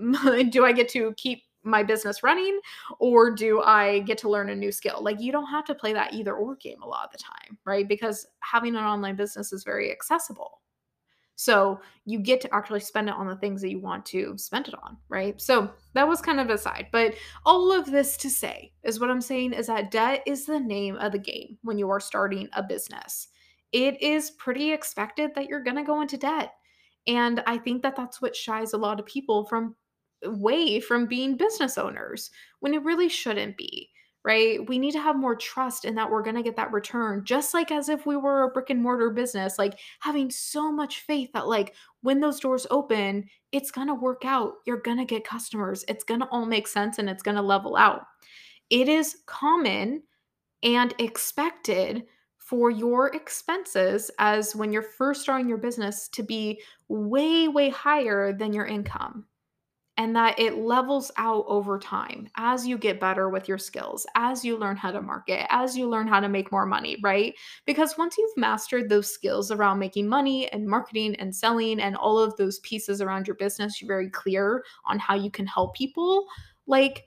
do 0.50 0.64
I 0.64 0.72
get 0.72 0.88
to 0.90 1.14
keep 1.16 1.44
my 1.62 1.82
business 1.82 2.22
running 2.22 2.58
or 2.98 3.30
do 3.30 3.60
I 3.62 4.00
get 4.00 4.18
to 4.18 4.30
learn 4.30 4.50
a 4.50 4.56
new 4.56 4.72
skill? 4.72 5.02
Like 5.02 5.20
you 5.20 5.32
don't 5.32 5.50
have 5.50 5.64
to 5.66 5.74
play 5.74 5.92
that 5.92 6.12
either 6.12 6.34
or 6.34 6.56
game 6.56 6.82
a 6.82 6.86
lot 6.86 7.04
of 7.06 7.12
the 7.12 7.18
time, 7.18 7.58
right? 7.64 7.86
Because 7.86 8.26
having 8.40 8.76
an 8.76 8.84
online 8.84 9.16
business 9.16 9.52
is 9.52 9.64
very 9.64 9.90
accessible. 9.92 10.60
So 11.40 11.80
you 12.04 12.18
get 12.18 12.42
to 12.42 12.54
actually 12.54 12.80
spend 12.80 13.08
it 13.08 13.14
on 13.14 13.26
the 13.26 13.34
things 13.34 13.62
that 13.62 13.70
you 13.70 13.80
want 13.80 14.04
to 14.06 14.36
spend 14.36 14.68
it 14.68 14.74
on, 14.82 14.98
right? 15.08 15.40
So 15.40 15.70
that 15.94 16.06
was 16.06 16.20
kind 16.20 16.38
of 16.38 16.50
aside. 16.50 16.88
But 16.92 17.14
all 17.46 17.72
of 17.72 17.90
this 17.90 18.18
to 18.18 18.28
say 18.28 18.74
is 18.82 19.00
what 19.00 19.08
I'm 19.08 19.22
saying 19.22 19.54
is 19.54 19.68
that 19.68 19.90
debt 19.90 20.22
is 20.26 20.44
the 20.44 20.60
name 20.60 20.96
of 20.96 21.12
the 21.12 21.18
game 21.18 21.56
when 21.62 21.78
you 21.78 21.88
are 21.88 21.98
starting 21.98 22.46
a 22.52 22.62
business. 22.62 23.28
It 23.72 24.02
is 24.02 24.32
pretty 24.32 24.70
expected 24.70 25.34
that 25.34 25.46
you're 25.46 25.62
going 25.62 25.78
to 25.78 25.82
go 25.82 26.02
into 26.02 26.18
debt. 26.18 26.52
And 27.06 27.42
I 27.46 27.56
think 27.56 27.82
that 27.84 27.96
that's 27.96 28.20
what 28.20 28.36
shies 28.36 28.74
a 28.74 28.78
lot 28.78 29.00
of 29.00 29.06
people 29.06 29.46
from 29.46 29.76
way 30.22 30.78
from 30.78 31.06
being 31.06 31.38
business 31.38 31.78
owners 31.78 32.30
when 32.58 32.74
it 32.74 32.84
really 32.84 33.08
shouldn't 33.08 33.56
be 33.56 33.88
right? 34.24 34.66
We 34.68 34.78
need 34.78 34.92
to 34.92 35.00
have 35.00 35.16
more 35.16 35.34
trust 35.34 35.84
in 35.84 35.94
that 35.94 36.10
we're 36.10 36.22
going 36.22 36.36
to 36.36 36.42
get 36.42 36.56
that 36.56 36.72
return, 36.72 37.24
just 37.24 37.54
like 37.54 37.70
as 37.70 37.88
if 37.88 38.04
we 38.04 38.16
were 38.16 38.42
a 38.42 38.48
brick 38.48 38.70
and 38.70 38.82
mortar 38.82 39.10
business, 39.10 39.58
like 39.58 39.78
having 40.00 40.30
so 40.30 40.70
much 40.70 41.00
faith 41.00 41.30
that, 41.32 41.48
like, 41.48 41.74
when 42.02 42.20
those 42.20 42.40
doors 42.40 42.66
open, 42.70 43.24
it's 43.52 43.70
going 43.70 43.86
to 43.86 43.94
work 43.94 44.24
out. 44.24 44.54
You're 44.66 44.80
going 44.82 44.98
to 44.98 45.04
get 45.04 45.24
customers. 45.24 45.84
It's 45.88 46.04
going 46.04 46.20
to 46.20 46.28
all 46.28 46.44
make 46.44 46.68
sense 46.68 46.98
and 46.98 47.08
it's 47.08 47.22
going 47.22 47.36
to 47.36 47.42
level 47.42 47.76
out. 47.76 48.02
It 48.68 48.88
is 48.88 49.16
common 49.26 50.02
and 50.62 50.94
expected 50.98 52.04
for 52.36 52.70
your 52.70 53.14
expenses 53.14 54.10
as 54.18 54.54
when 54.54 54.72
you're 54.72 54.82
first 54.82 55.22
starting 55.22 55.48
your 55.48 55.58
business 55.58 56.08
to 56.08 56.22
be 56.22 56.60
way, 56.88 57.48
way 57.48 57.70
higher 57.70 58.32
than 58.32 58.52
your 58.52 58.66
income 58.66 59.24
and 60.00 60.16
that 60.16 60.38
it 60.38 60.56
levels 60.56 61.12
out 61.18 61.44
over 61.46 61.78
time 61.78 62.26
as 62.38 62.66
you 62.66 62.78
get 62.78 62.98
better 62.98 63.28
with 63.28 63.46
your 63.46 63.58
skills, 63.58 64.06
as 64.14 64.42
you 64.42 64.56
learn 64.56 64.74
how 64.74 64.90
to 64.90 65.02
market, 65.02 65.46
as 65.50 65.76
you 65.76 65.86
learn 65.86 66.08
how 66.08 66.18
to 66.18 66.26
make 66.26 66.50
more 66.50 66.64
money, 66.64 66.96
right? 67.02 67.34
Because 67.66 67.98
once 67.98 68.16
you've 68.16 68.34
mastered 68.34 68.88
those 68.88 69.12
skills 69.12 69.50
around 69.50 69.78
making 69.78 70.08
money 70.08 70.50
and 70.52 70.66
marketing 70.66 71.16
and 71.16 71.36
selling 71.36 71.80
and 71.80 71.96
all 71.96 72.18
of 72.18 72.34
those 72.38 72.60
pieces 72.60 73.02
around 73.02 73.26
your 73.26 73.36
business, 73.36 73.78
you're 73.78 73.88
very 73.88 74.08
clear 74.08 74.64
on 74.86 74.98
how 74.98 75.14
you 75.14 75.30
can 75.30 75.46
help 75.46 75.76
people, 75.76 76.24
like 76.66 77.04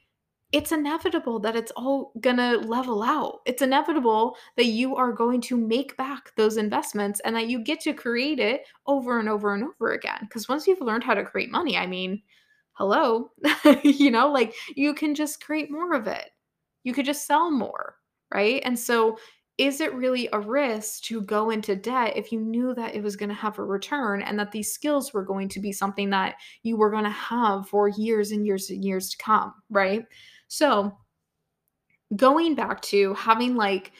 it's 0.51 0.71
inevitable 0.71 1.39
that 1.39 1.55
it's 1.55 1.71
all 1.71 2.11
gonna 2.21 2.57
level 2.57 3.01
out. 3.01 3.39
It's 3.47 3.63
inevitable 3.63 4.37
that 4.55 4.65
you 4.65 4.95
are 4.95 5.11
going 5.11 5.41
to 5.41 5.57
make 5.57 5.97
back 5.97 6.31
those 6.35 6.57
investments 6.57 7.19
and 7.21 7.35
that 7.35 7.47
you 7.47 7.57
get 7.57 7.79
to 7.79 7.93
create 7.93 8.37
it 8.39 8.67
over 8.85 9.19
and 9.19 9.27
over 9.27 9.55
and 9.55 9.63
over 9.63 9.93
again. 9.93 10.19
Because 10.21 10.47
once 10.47 10.67
you've 10.67 10.79
learned 10.79 11.03
how 11.03 11.15
to 11.15 11.23
create 11.23 11.49
money, 11.49 11.75
I 11.75 11.87
mean, 11.87 12.21
hello 12.73 13.31
you 13.83 14.09
know 14.11 14.31
like 14.31 14.53
you 14.75 14.93
can 14.93 15.15
just 15.15 15.43
create 15.43 15.71
more 15.71 15.93
of 15.93 16.07
it. 16.07 16.29
You 16.83 16.93
could 16.93 17.05
just 17.05 17.27
sell 17.27 17.51
more 17.51 17.95
right? 18.33 18.61
And 18.65 18.77
so 18.77 19.17
is 19.59 19.79
it 19.79 19.93
really 19.93 20.27
a 20.33 20.39
risk 20.39 21.03
to 21.03 21.21
go 21.21 21.51
into 21.51 21.75
debt 21.75 22.17
if 22.17 22.31
you 22.31 22.39
knew 22.39 22.73
that 22.73 22.95
it 22.95 23.03
was 23.03 23.15
going 23.15 23.29
to 23.29 23.35
have 23.35 23.59
a 23.59 23.63
return 23.63 24.23
and 24.23 24.39
that 24.39 24.51
these 24.51 24.73
skills 24.73 25.13
were 25.13 25.23
going 25.23 25.47
to 25.49 25.59
be 25.59 25.71
something 25.71 26.09
that 26.09 26.35
you 26.63 26.75
were 26.75 26.89
going 26.89 27.03
to 27.03 27.09
have 27.11 27.69
for 27.69 27.87
years 27.89 28.31
and 28.31 28.45
years 28.47 28.71
and 28.71 28.83
years 28.83 29.09
to 29.11 29.17
come 29.17 29.53
right? 29.69 30.05
So 30.47 30.97
going 32.15 32.55
back 32.55 32.81
to 32.81 33.13
having 33.15 33.55
like 33.55 33.91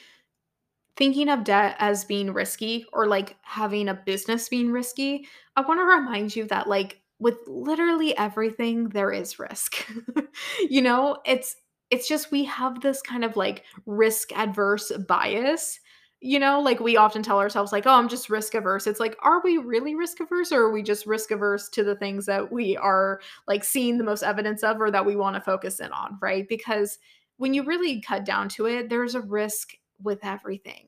thinking 0.96 1.30
of 1.30 1.44
debt 1.44 1.76
as 1.80 2.06
being 2.06 2.32
risky 2.34 2.86
or 2.94 3.08
like 3.08 3.36
having 3.42 3.90
a 3.90 3.94
business 3.94 4.50
being 4.50 4.72
risky 4.72 5.28
i 5.56 5.62
want 5.62 5.80
to 5.80 5.84
remind 5.84 6.36
you 6.36 6.46
that 6.46 6.68
like 6.68 7.02
with 7.20 7.38
literally 7.48 8.16
everything 8.18 8.90
there 8.90 9.12
is 9.12 9.40
risk. 9.40 9.86
you 10.70 10.82
know, 10.82 11.18
it's 11.26 11.56
it's 11.90 12.08
just 12.08 12.32
we 12.32 12.44
have 12.46 12.82
this 12.82 13.02
kind 13.02 13.24
of 13.24 13.36
like 13.38 13.64
risk 13.86 14.32
adverse 14.36 14.92
bias. 15.08 15.80
You 16.22 16.40
know, 16.40 16.62
like 16.62 16.80
we 16.80 16.96
often 16.96 17.22
tell 17.22 17.40
ourselves 17.40 17.72
like, 17.74 17.86
"Oh, 17.86 17.92
I'm 17.94 18.08
just 18.08 18.30
risk 18.30 18.56
averse." 18.56 18.88
It's 18.88 19.00
like, 19.00 19.16
are 19.22 19.42
we 19.44 19.58
really 19.58 19.94
risk 19.94 20.20
averse 20.22 20.52
or 20.52 20.62
are 20.64 20.72
we 20.72 20.82
just 20.82 21.06
risk 21.06 21.32
averse 21.32 21.70
to 21.70 21.84
the 21.84 21.96
things 21.96 22.26
that 22.28 22.52
we 22.52 22.78
are 22.78 23.20
like 23.48 23.64
seeing 23.64 23.98
the 23.98 24.06
most 24.06 24.24
evidence 24.24 24.64
of 24.64 24.80
or 24.82 24.90
that 24.92 25.06
we 25.06 25.16
want 25.18 25.36
to 25.36 25.42
focus 25.42 25.80
in 25.82 25.92
on, 25.92 26.18
right? 26.22 26.48
Because 26.48 26.98
when 27.38 27.54
you 27.54 27.64
really 27.64 28.02
cut 28.02 28.26
down 28.26 28.48
to 28.50 28.68
it, 28.68 28.90
there's 28.90 29.16
a 29.16 29.22
risk 29.22 29.74
with 30.02 30.20
everything. 30.24 30.88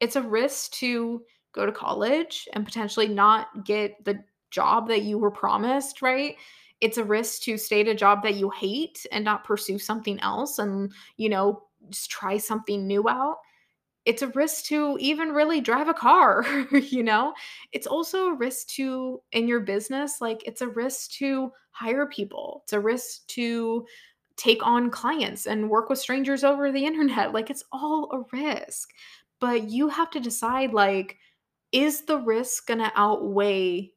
It's 0.00 0.16
a 0.16 0.22
risk 0.22 0.72
to 0.72 1.22
go 1.54 1.64
to 1.64 1.72
college 1.72 2.48
and 2.52 2.64
potentially 2.64 3.08
not 3.08 3.64
get 3.64 4.04
the 4.04 4.22
job 4.52 4.88
that 4.88 5.02
you 5.02 5.18
were 5.18 5.30
promised, 5.30 6.02
right? 6.02 6.36
It's 6.80 6.98
a 6.98 7.04
risk 7.04 7.42
to 7.42 7.56
stay 7.56 7.80
at 7.80 7.88
a 7.88 7.94
job 7.94 8.22
that 8.22 8.34
you 8.34 8.50
hate 8.50 9.06
and 9.12 9.24
not 9.24 9.44
pursue 9.44 9.78
something 9.78 10.20
else 10.20 10.58
and, 10.58 10.92
you 11.16 11.28
know, 11.28 11.64
just 11.90 12.10
try 12.10 12.38
something 12.38 12.86
new 12.86 13.08
out. 13.08 13.38
It's 14.04 14.22
a 14.22 14.28
risk 14.28 14.64
to 14.66 14.96
even 15.00 15.28
really 15.30 15.60
drive 15.60 15.88
a 15.88 15.94
car, 15.94 16.44
you 16.72 17.02
know? 17.04 17.34
It's 17.72 17.86
also 17.86 18.26
a 18.26 18.34
risk 18.34 18.68
to, 18.70 19.22
in 19.32 19.46
your 19.46 19.60
business, 19.60 20.20
like 20.20 20.42
it's 20.46 20.60
a 20.60 20.68
risk 20.68 21.12
to 21.12 21.52
hire 21.70 22.06
people. 22.06 22.62
It's 22.64 22.72
a 22.72 22.80
risk 22.80 23.26
to 23.28 23.86
take 24.36 24.66
on 24.66 24.90
clients 24.90 25.46
and 25.46 25.70
work 25.70 25.88
with 25.88 26.00
strangers 26.00 26.42
over 26.42 26.72
the 26.72 26.84
internet. 26.90 27.32
Like 27.32 27.48
it's 27.50 27.64
all 27.72 28.10
a 28.12 28.36
risk. 28.36 28.90
But 29.40 29.70
you 29.70 29.88
have 29.88 30.10
to 30.10 30.20
decide, 30.20 30.72
like, 30.72 31.16
is 31.72 32.02
the 32.02 32.18
risk 32.18 32.66
going 32.66 32.78
to 32.78 32.92
outweigh 32.94 33.91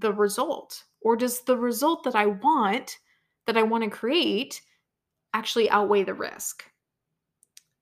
the 0.00 0.12
result? 0.12 0.84
Or 1.00 1.16
does 1.16 1.40
the 1.40 1.56
result 1.56 2.04
that 2.04 2.16
I 2.16 2.26
want, 2.26 2.98
that 3.46 3.56
I 3.56 3.62
want 3.62 3.84
to 3.84 3.90
create, 3.90 4.60
actually 5.34 5.70
outweigh 5.70 6.04
the 6.04 6.14
risk? 6.14 6.64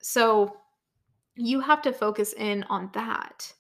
So 0.03 0.57
you 1.35 1.61
have 1.61 1.83
to 1.83 1.93
focus 1.93 2.33
in 2.35 2.65
on 2.65 2.91
that. 2.95 3.53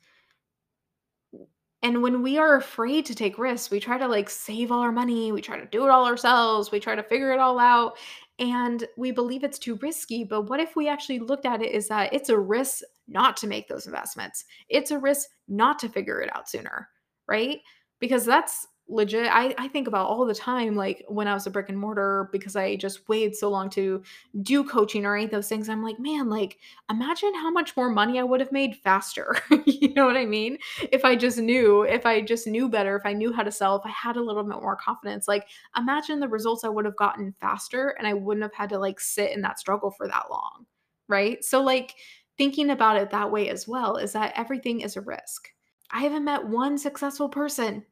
And 1.82 2.02
when 2.02 2.22
we 2.22 2.38
are 2.38 2.56
afraid 2.56 3.06
to 3.06 3.14
take 3.14 3.38
risks, 3.38 3.70
we 3.70 3.78
try 3.78 3.98
to 3.98 4.08
like 4.08 4.30
save 4.30 4.72
all 4.72 4.80
our 4.80 4.92
money, 4.92 5.30
we 5.30 5.40
try 5.42 5.58
to 5.58 5.66
do 5.66 5.84
it 5.84 5.90
all 5.90 6.06
ourselves, 6.06 6.70
we 6.70 6.80
try 6.80 6.94
to 6.94 7.02
figure 7.02 7.32
it 7.32 7.38
all 7.38 7.58
out, 7.58 7.96
and 8.38 8.86
we 8.96 9.12
believe 9.12 9.44
it's 9.44 9.58
too 9.58 9.76
risky. 9.76 10.24
But 10.24 10.42
what 10.42 10.58
if 10.58 10.74
we 10.74 10.88
actually 10.88 11.20
looked 11.20 11.46
at 11.46 11.62
it 11.62 11.72
is 11.72 11.86
that 11.88 12.12
it's 12.12 12.28
a 12.28 12.38
risk 12.38 12.82
not 13.06 13.36
to 13.38 13.46
make 13.46 13.68
those 13.68 13.86
investments? 13.86 14.46
It's 14.68 14.90
a 14.90 14.98
risk 14.98 15.28
not 15.48 15.78
to 15.80 15.88
figure 15.88 16.20
it 16.20 16.34
out 16.34 16.48
sooner, 16.48 16.88
right? 17.28 17.60
Because 18.00 18.24
that's 18.24 18.66
legit 18.88 19.26
I, 19.26 19.52
I 19.58 19.66
think 19.66 19.88
about 19.88 20.06
all 20.06 20.24
the 20.24 20.34
time 20.34 20.76
like 20.76 21.04
when 21.08 21.26
i 21.26 21.34
was 21.34 21.44
a 21.44 21.50
brick 21.50 21.68
and 21.68 21.76
mortar 21.76 22.28
because 22.30 22.54
i 22.54 22.76
just 22.76 23.08
waited 23.08 23.34
so 23.34 23.50
long 23.50 23.68
to 23.70 24.00
do 24.42 24.62
coaching 24.62 25.04
or 25.04 25.16
any 25.16 25.24
of 25.24 25.32
those 25.32 25.48
things 25.48 25.68
i'm 25.68 25.82
like 25.82 25.98
man 25.98 26.30
like 26.30 26.58
imagine 26.88 27.34
how 27.34 27.50
much 27.50 27.76
more 27.76 27.90
money 27.90 28.20
i 28.20 28.22
would 28.22 28.38
have 28.38 28.52
made 28.52 28.76
faster. 28.76 29.36
You 29.66 29.92
know 29.94 30.06
what 30.06 30.16
i 30.16 30.24
mean? 30.24 30.58
If 30.92 31.04
i 31.04 31.16
just 31.16 31.38
knew 31.38 31.82
if 31.82 32.06
i 32.06 32.20
just 32.20 32.46
knew 32.46 32.68
better 32.68 32.96
if 32.96 33.04
i 33.04 33.12
knew 33.12 33.32
how 33.32 33.42
to 33.42 33.50
sell 33.50 33.74
if 33.74 33.84
i 33.84 33.90
had 33.90 34.16
a 34.16 34.22
little 34.22 34.44
bit 34.44 34.62
more 34.62 34.76
confidence 34.76 35.26
like 35.26 35.48
imagine 35.76 36.20
the 36.20 36.28
results 36.28 36.62
i 36.62 36.68
would 36.68 36.84
have 36.84 36.96
gotten 36.96 37.34
faster 37.40 37.88
and 37.98 38.06
i 38.06 38.14
wouldn't 38.14 38.44
have 38.44 38.54
had 38.54 38.68
to 38.68 38.78
like 38.78 39.00
sit 39.00 39.32
in 39.32 39.42
that 39.42 39.58
struggle 39.58 39.90
for 39.90 40.06
that 40.06 40.26
long 40.30 40.66
right? 41.08 41.44
So 41.44 41.62
like 41.62 41.94
thinking 42.38 42.70
about 42.70 42.96
it 42.96 43.10
that 43.10 43.30
way 43.30 43.48
as 43.48 43.66
well 43.66 43.96
is 43.96 44.12
that 44.12 44.32
everything 44.36 44.80
is 44.80 44.96
a 44.96 45.00
risk 45.00 45.48
i 45.90 46.00
haven't 46.00 46.24
met 46.24 46.46
one 46.46 46.76
successful 46.78 47.28
person 47.28 47.84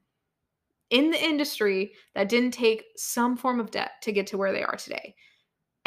in 0.90 1.10
the 1.10 1.22
industry 1.22 1.92
that 2.14 2.28
didn't 2.28 2.52
take 2.52 2.84
some 2.96 3.36
form 3.36 3.60
of 3.60 3.70
debt 3.70 3.92
to 4.02 4.12
get 4.12 4.26
to 4.28 4.38
where 4.38 4.52
they 4.52 4.62
are 4.62 4.76
today. 4.76 5.14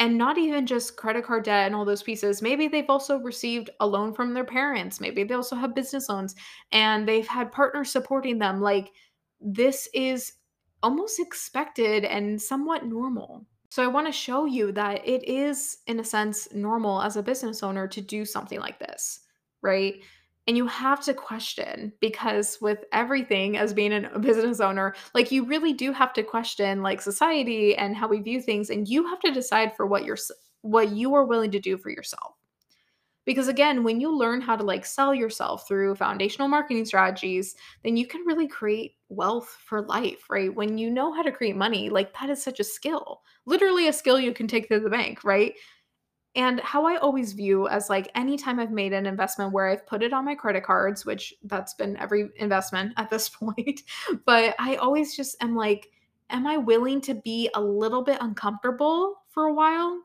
And 0.00 0.16
not 0.16 0.38
even 0.38 0.66
just 0.66 0.96
credit 0.96 1.24
card 1.24 1.44
debt 1.44 1.66
and 1.66 1.74
all 1.74 1.84
those 1.84 2.02
pieces. 2.02 2.40
Maybe 2.40 2.68
they've 2.68 2.88
also 2.88 3.18
received 3.18 3.70
a 3.80 3.86
loan 3.86 4.12
from 4.12 4.32
their 4.32 4.44
parents. 4.44 5.00
Maybe 5.00 5.24
they 5.24 5.34
also 5.34 5.56
have 5.56 5.74
business 5.74 6.08
loans 6.08 6.36
and 6.70 7.08
they've 7.08 7.26
had 7.26 7.50
partners 7.50 7.90
supporting 7.90 8.38
them. 8.38 8.60
Like, 8.60 8.90
this 9.40 9.88
is 9.94 10.34
almost 10.82 11.18
expected 11.18 12.04
and 12.04 12.40
somewhat 12.40 12.84
normal. 12.84 13.46
So, 13.70 13.82
I 13.82 13.88
want 13.88 14.06
to 14.06 14.12
show 14.12 14.44
you 14.44 14.72
that 14.72 15.06
it 15.06 15.28
is, 15.28 15.78
in 15.86 16.00
a 16.00 16.04
sense, 16.04 16.48
normal 16.54 17.02
as 17.02 17.16
a 17.16 17.22
business 17.22 17.62
owner 17.62 17.88
to 17.88 18.00
do 18.00 18.24
something 18.24 18.60
like 18.60 18.78
this, 18.78 19.20
right? 19.62 19.94
And 20.48 20.56
you 20.56 20.66
have 20.66 21.04
to 21.04 21.12
question 21.12 21.92
because 22.00 22.56
with 22.62 22.78
everything 22.90 23.58
as 23.58 23.74
being 23.74 23.92
a 23.92 24.18
business 24.18 24.60
owner, 24.60 24.94
like 25.14 25.30
you 25.30 25.44
really 25.44 25.74
do 25.74 25.92
have 25.92 26.14
to 26.14 26.22
question 26.22 26.82
like 26.82 27.02
society 27.02 27.76
and 27.76 27.94
how 27.94 28.08
we 28.08 28.22
view 28.22 28.40
things 28.40 28.70
and 28.70 28.88
you 28.88 29.06
have 29.06 29.20
to 29.20 29.30
decide 29.30 29.76
for 29.76 29.86
what 29.86 30.06
you're 30.06 30.16
what 30.62 30.92
you 30.92 31.14
are 31.14 31.26
willing 31.26 31.50
to 31.50 31.60
do 31.60 31.76
for 31.76 31.90
yourself. 31.90 32.32
Because 33.26 33.48
again, 33.48 33.84
when 33.84 34.00
you 34.00 34.10
learn 34.10 34.40
how 34.40 34.56
to 34.56 34.64
like 34.64 34.86
sell 34.86 35.14
yourself 35.14 35.68
through 35.68 35.96
foundational 35.96 36.48
marketing 36.48 36.86
strategies, 36.86 37.54
then 37.84 37.98
you 37.98 38.06
can 38.06 38.24
really 38.24 38.48
create 38.48 38.92
wealth 39.10 39.54
for 39.66 39.82
life, 39.82 40.30
right? 40.30 40.54
When 40.54 40.78
you 40.78 40.90
know 40.90 41.12
how 41.12 41.20
to 41.20 41.30
create 41.30 41.56
money, 41.56 41.90
like 41.90 42.18
that 42.18 42.30
is 42.30 42.42
such 42.42 42.58
a 42.58 42.64
skill. 42.64 43.20
Literally 43.44 43.86
a 43.88 43.92
skill 43.92 44.18
you 44.18 44.32
can 44.32 44.48
take 44.48 44.70
to 44.70 44.80
the 44.80 44.88
bank, 44.88 45.24
right? 45.24 45.52
And 46.38 46.60
how 46.60 46.86
I 46.86 46.98
always 46.98 47.32
view 47.32 47.66
as 47.66 47.90
like 47.90 48.12
anytime 48.14 48.60
I've 48.60 48.70
made 48.70 48.92
an 48.92 49.06
investment 49.06 49.52
where 49.52 49.66
I've 49.66 49.84
put 49.84 50.04
it 50.04 50.12
on 50.12 50.24
my 50.24 50.36
credit 50.36 50.62
cards, 50.62 51.04
which 51.04 51.34
that's 51.42 51.74
been 51.74 51.96
every 51.96 52.30
investment 52.36 52.92
at 52.96 53.10
this 53.10 53.28
point, 53.28 53.82
but 54.24 54.54
I 54.60 54.76
always 54.76 55.16
just 55.16 55.42
am 55.42 55.56
like, 55.56 55.90
am 56.30 56.46
I 56.46 56.56
willing 56.56 57.00
to 57.02 57.14
be 57.14 57.50
a 57.54 57.60
little 57.60 58.02
bit 58.02 58.18
uncomfortable 58.20 59.16
for 59.30 59.46
a 59.46 59.52
while 59.52 60.00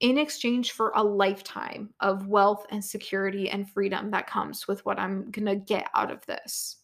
in 0.00 0.18
exchange 0.18 0.72
for 0.72 0.90
a 0.96 1.02
lifetime 1.04 1.90
of 2.00 2.26
wealth 2.26 2.66
and 2.70 2.84
security 2.84 3.48
and 3.48 3.70
freedom 3.70 4.10
that 4.10 4.26
comes 4.26 4.66
with 4.66 4.84
what 4.84 4.98
I'm 4.98 5.30
going 5.30 5.46
to 5.46 5.54
get 5.54 5.88
out 5.94 6.10
of 6.10 6.26
this? 6.26 6.78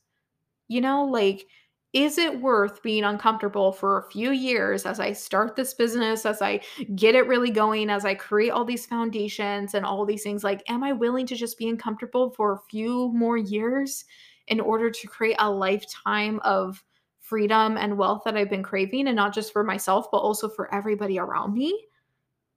You 0.69 0.81
know, 0.81 1.07
like, 1.07 1.49
is 1.93 2.17
it 2.17 2.41
worth 2.41 2.83
being 2.83 3.05
uncomfortable 3.05 3.71
for 3.71 3.99
a 3.99 4.11
few 4.11 4.31
years 4.31 4.87
as 4.87 4.99
I 4.99 5.13
start 5.13 5.57
this 5.57 5.75
business, 5.75 6.25
as 6.25 6.41
I 6.41 6.61
get 6.95 7.15
it 7.15 7.27
really 7.27 7.51
going, 7.51 7.91
as 7.91 8.05
I 8.05 8.15
create 8.15 8.51
all 8.51 8.65
these 8.65 8.87
foundations 8.87 9.75
and 9.75 9.85
all 9.85 10.07
these 10.07 10.23
things? 10.23 10.43
Like, 10.43 10.63
am 10.69 10.83
I 10.83 10.93
willing 10.93 11.27
to 11.27 11.37
just 11.37 11.59
be 11.59 11.69
uncomfortable 11.69 12.31
for 12.31 12.53
a 12.53 12.61
few 12.71 13.13
more 13.13 13.37
years 13.37 14.05
in 14.49 14.59
order 14.59 14.91
to 14.91 15.07
create 15.07 15.37
a 15.39 15.51
lifetime 15.51 16.41
of 16.45 16.83
freedom 17.21 17.77
and 17.77 17.99
wealth 17.99 18.23
that 18.25 18.37
I've 18.37 18.51
been 18.51 18.63
craving, 18.63 19.07
and 19.07 19.17
not 19.17 19.35
just 19.35 19.53
for 19.53 19.63
myself, 19.63 20.11
but 20.11 20.19
also 20.19 20.49
for 20.49 20.75
everybody 20.75 21.19
around 21.19 21.55
me? 21.55 21.87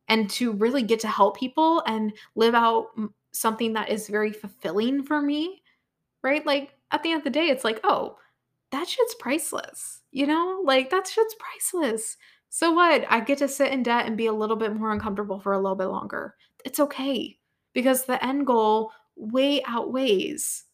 And 0.08 0.30
to 0.32 0.54
really 0.54 0.84
get 0.84 1.00
to 1.02 1.08
help 1.08 1.38
people 1.38 1.82
and 1.88 2.14
live 2.36 2.56
out 2.56 2.88
something 3.34 3.74
that 3.74 3.90
is 3.90 4.08
very 4.08 4.32
fulfilling 4.32 5.04
for 5.04 5.22
me, 5.22 5.62
right? 6.24 6.46
Like, 6.46 6.72
at 6.92 7.04
the 7.04 7.12
end 7.12 7.20
of 7.20 7.24
the 7.26 7.30
day, 7.32 7.50
it's 7.50 7.64
like, 7.64 7.82
oh, 7.84 8.18
that 8.76 8.90
shit's 8.90 9.16
priceless. 9.16 10.02
You 10.12 10.28
know, 10.28 10.62
like 10.66 10.90
that 10.90 11.08
shit's 11.08 11.36
priceless. 11.40 12.18
So 12.50 12.72
what? 12.74 13.06
I 13.10 13.22
get 13.22 13.38
to 13.40 13.48
sit 13.48 13.72
in 13.72 13.84
debt 13.84 14.06
and 14.06 14.18
be 14.18 14.28
a 14.28 14.34
little 14.34 14.56
bit 14.56 14.76
more 14.76 14.92
uncomfortable 14.92 15.40
for 15.40 15.54
a 15.54 15.60
little 15.60 15.76
bit 15.76 15.86
longer. 15.86 16.36
It's 16.64 16.80
okay 16.80 17.38
because 17.74 18.06
the 18.06 18.24
end 18.24 18.46
goal 18.46 18.92
way 19.16 19.64
outweighs 19.66 20.66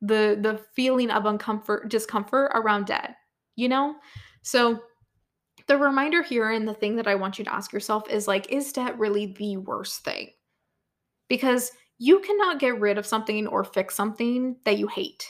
the 0.00 0.38
the 0.40 0.60
feeling 0.74 1.10
of 1.10 1.24
uncomfort 1.24 1.88
discomfort 1.88 2.50
around 2.54 2.86
debt, 2.86 3.16
you 3.56 3.68
know? 3.68 3.94
So 4.42 4.80
the 5.66 5.76
reminder 5.76 6.22
here 6.22 6.50
and 6.50 6.66
the 6.66 6.74
thing 6.74 6.96
that 6.96 7.08
I 7.08 7.14
want 7.14 7.38
you 7.38 7.44
to 7.44 7.54
ask 7.54 7.72
yourself 7.72 8.08
is 8.10 8.26
like 8.26 8.50
is 8.52 8.72
debt 8.72 8.98
really 8.98 9.34
the 9.38 9.58
worst 9.58 10.04
thing? 10.04 10.30
Because 11.28 11.70
you 11.98 12.20
cannot 12.20 12.60
get 12.60 12.80
rid 12.80 12.98
of 12.98 13.06
something 13.06 13.46
or 13.46 13.64
fix 13.64 13.94
something 13.94 14.56
that 14.64 14.78
you 14.78 14.88
hate. 14.88 15.24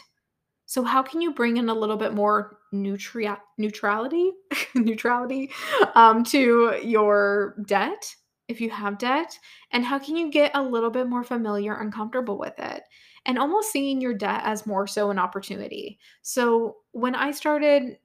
So 0.69 0.85
how 0.85 1.03
can 1.03 1.23
you 1.23 1.33
bring 1.33 1.57
in 1.57 1.71
a 1.71 1.75
little 1.75 1.97
bit 1.97 2.13
more 2.13 2.59
neutrality, 2.73 4.33
neutrality 4.75 5.51
um, 5.95 6.23
to 6.25 6.79
your 6.85 7.57
debt 7.65 8.15
if 8.49 8.61
you 8.61 8.69
have 8.69 8.99
debt? 8.99 9.39
And 9.71 9.83
how 9.83 9.99
can 9.99 10.15
you 10.15 10.31
get 10.31 10.51
a 10.55 10.63
little 10.63 10.91
bit 10.91 11.09
more 11.09 11.25
familiar 11.25 11.75
and 11.75 11.91
comfortable 11.91 12.39
with 12.39 12.53
it? 12.59 12.83
And 13.25 13.39
almost 13.39 13.73
seeing 13.73 13.99
your 13.99 14.13
debt 14.13 14.43
as 14.45 14.67
more 14.67 14.87
so 14.87 15.11
an 15.11 15.19
opportunity. 15.19 15.99
So 16.21 16.77
when 16.93 17.15
I 17.15 17.31
started 17.31 17.97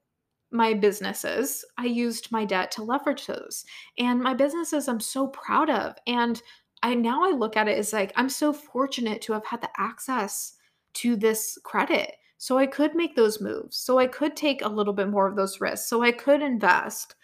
my 0.49 0.73
businesses, 0.73 1.65
I 1.77 1.87
used 1.87 2.31
my 2.31 2.45
debt 2.45 2.71
to 2.71 2.83
leverage 2.83 3.27
those. 3.27 3.65
And 3.97 4.21
my 4.21 4.33
businesses 4.33 4.87
I'm 4.87 5.01
so 5.01 5.27
proud 5.27 5.69
of. 5.69 5.95
And 6.07 6.41
I 6.81 6.95
now 6.95 7.25
I 7.25 7.31
look 7.31 7.57
at 7.57 7.67
it 7.67 7.77
as 7.77 7.91
like 7.91 8.13
I'm 8.15 8.29
so 8.29 8.53
fortunate 8.53 9.21
to 9.23 9.33
have 9.33 9.45
had 9.45 9.59
the 9.59 9.69
access 9.77 10.53
to 10.93 11.17
this 11.17 11.57
credit 11.65 12.13
so 12.43 12.57
I 12.57 12.65
could 12.65 12.93
make 12.93 13.15
those 13.15 13.39
moves. 13.39 13.77
So 13.77 13.99
I 13.99 14.05
could 14.05 14.35
take 14.35 14.61
a 14.61 14.67
little 14.67 14.91
bit 14.91 15.07
more 15.07 15.29
of 15.29 15.37
those 15.37 15.61
risks. 15.61 15.87
So 15.87 16.03
I 16.03 16.11
could 16.11 16.41
invest. 16.41 17.15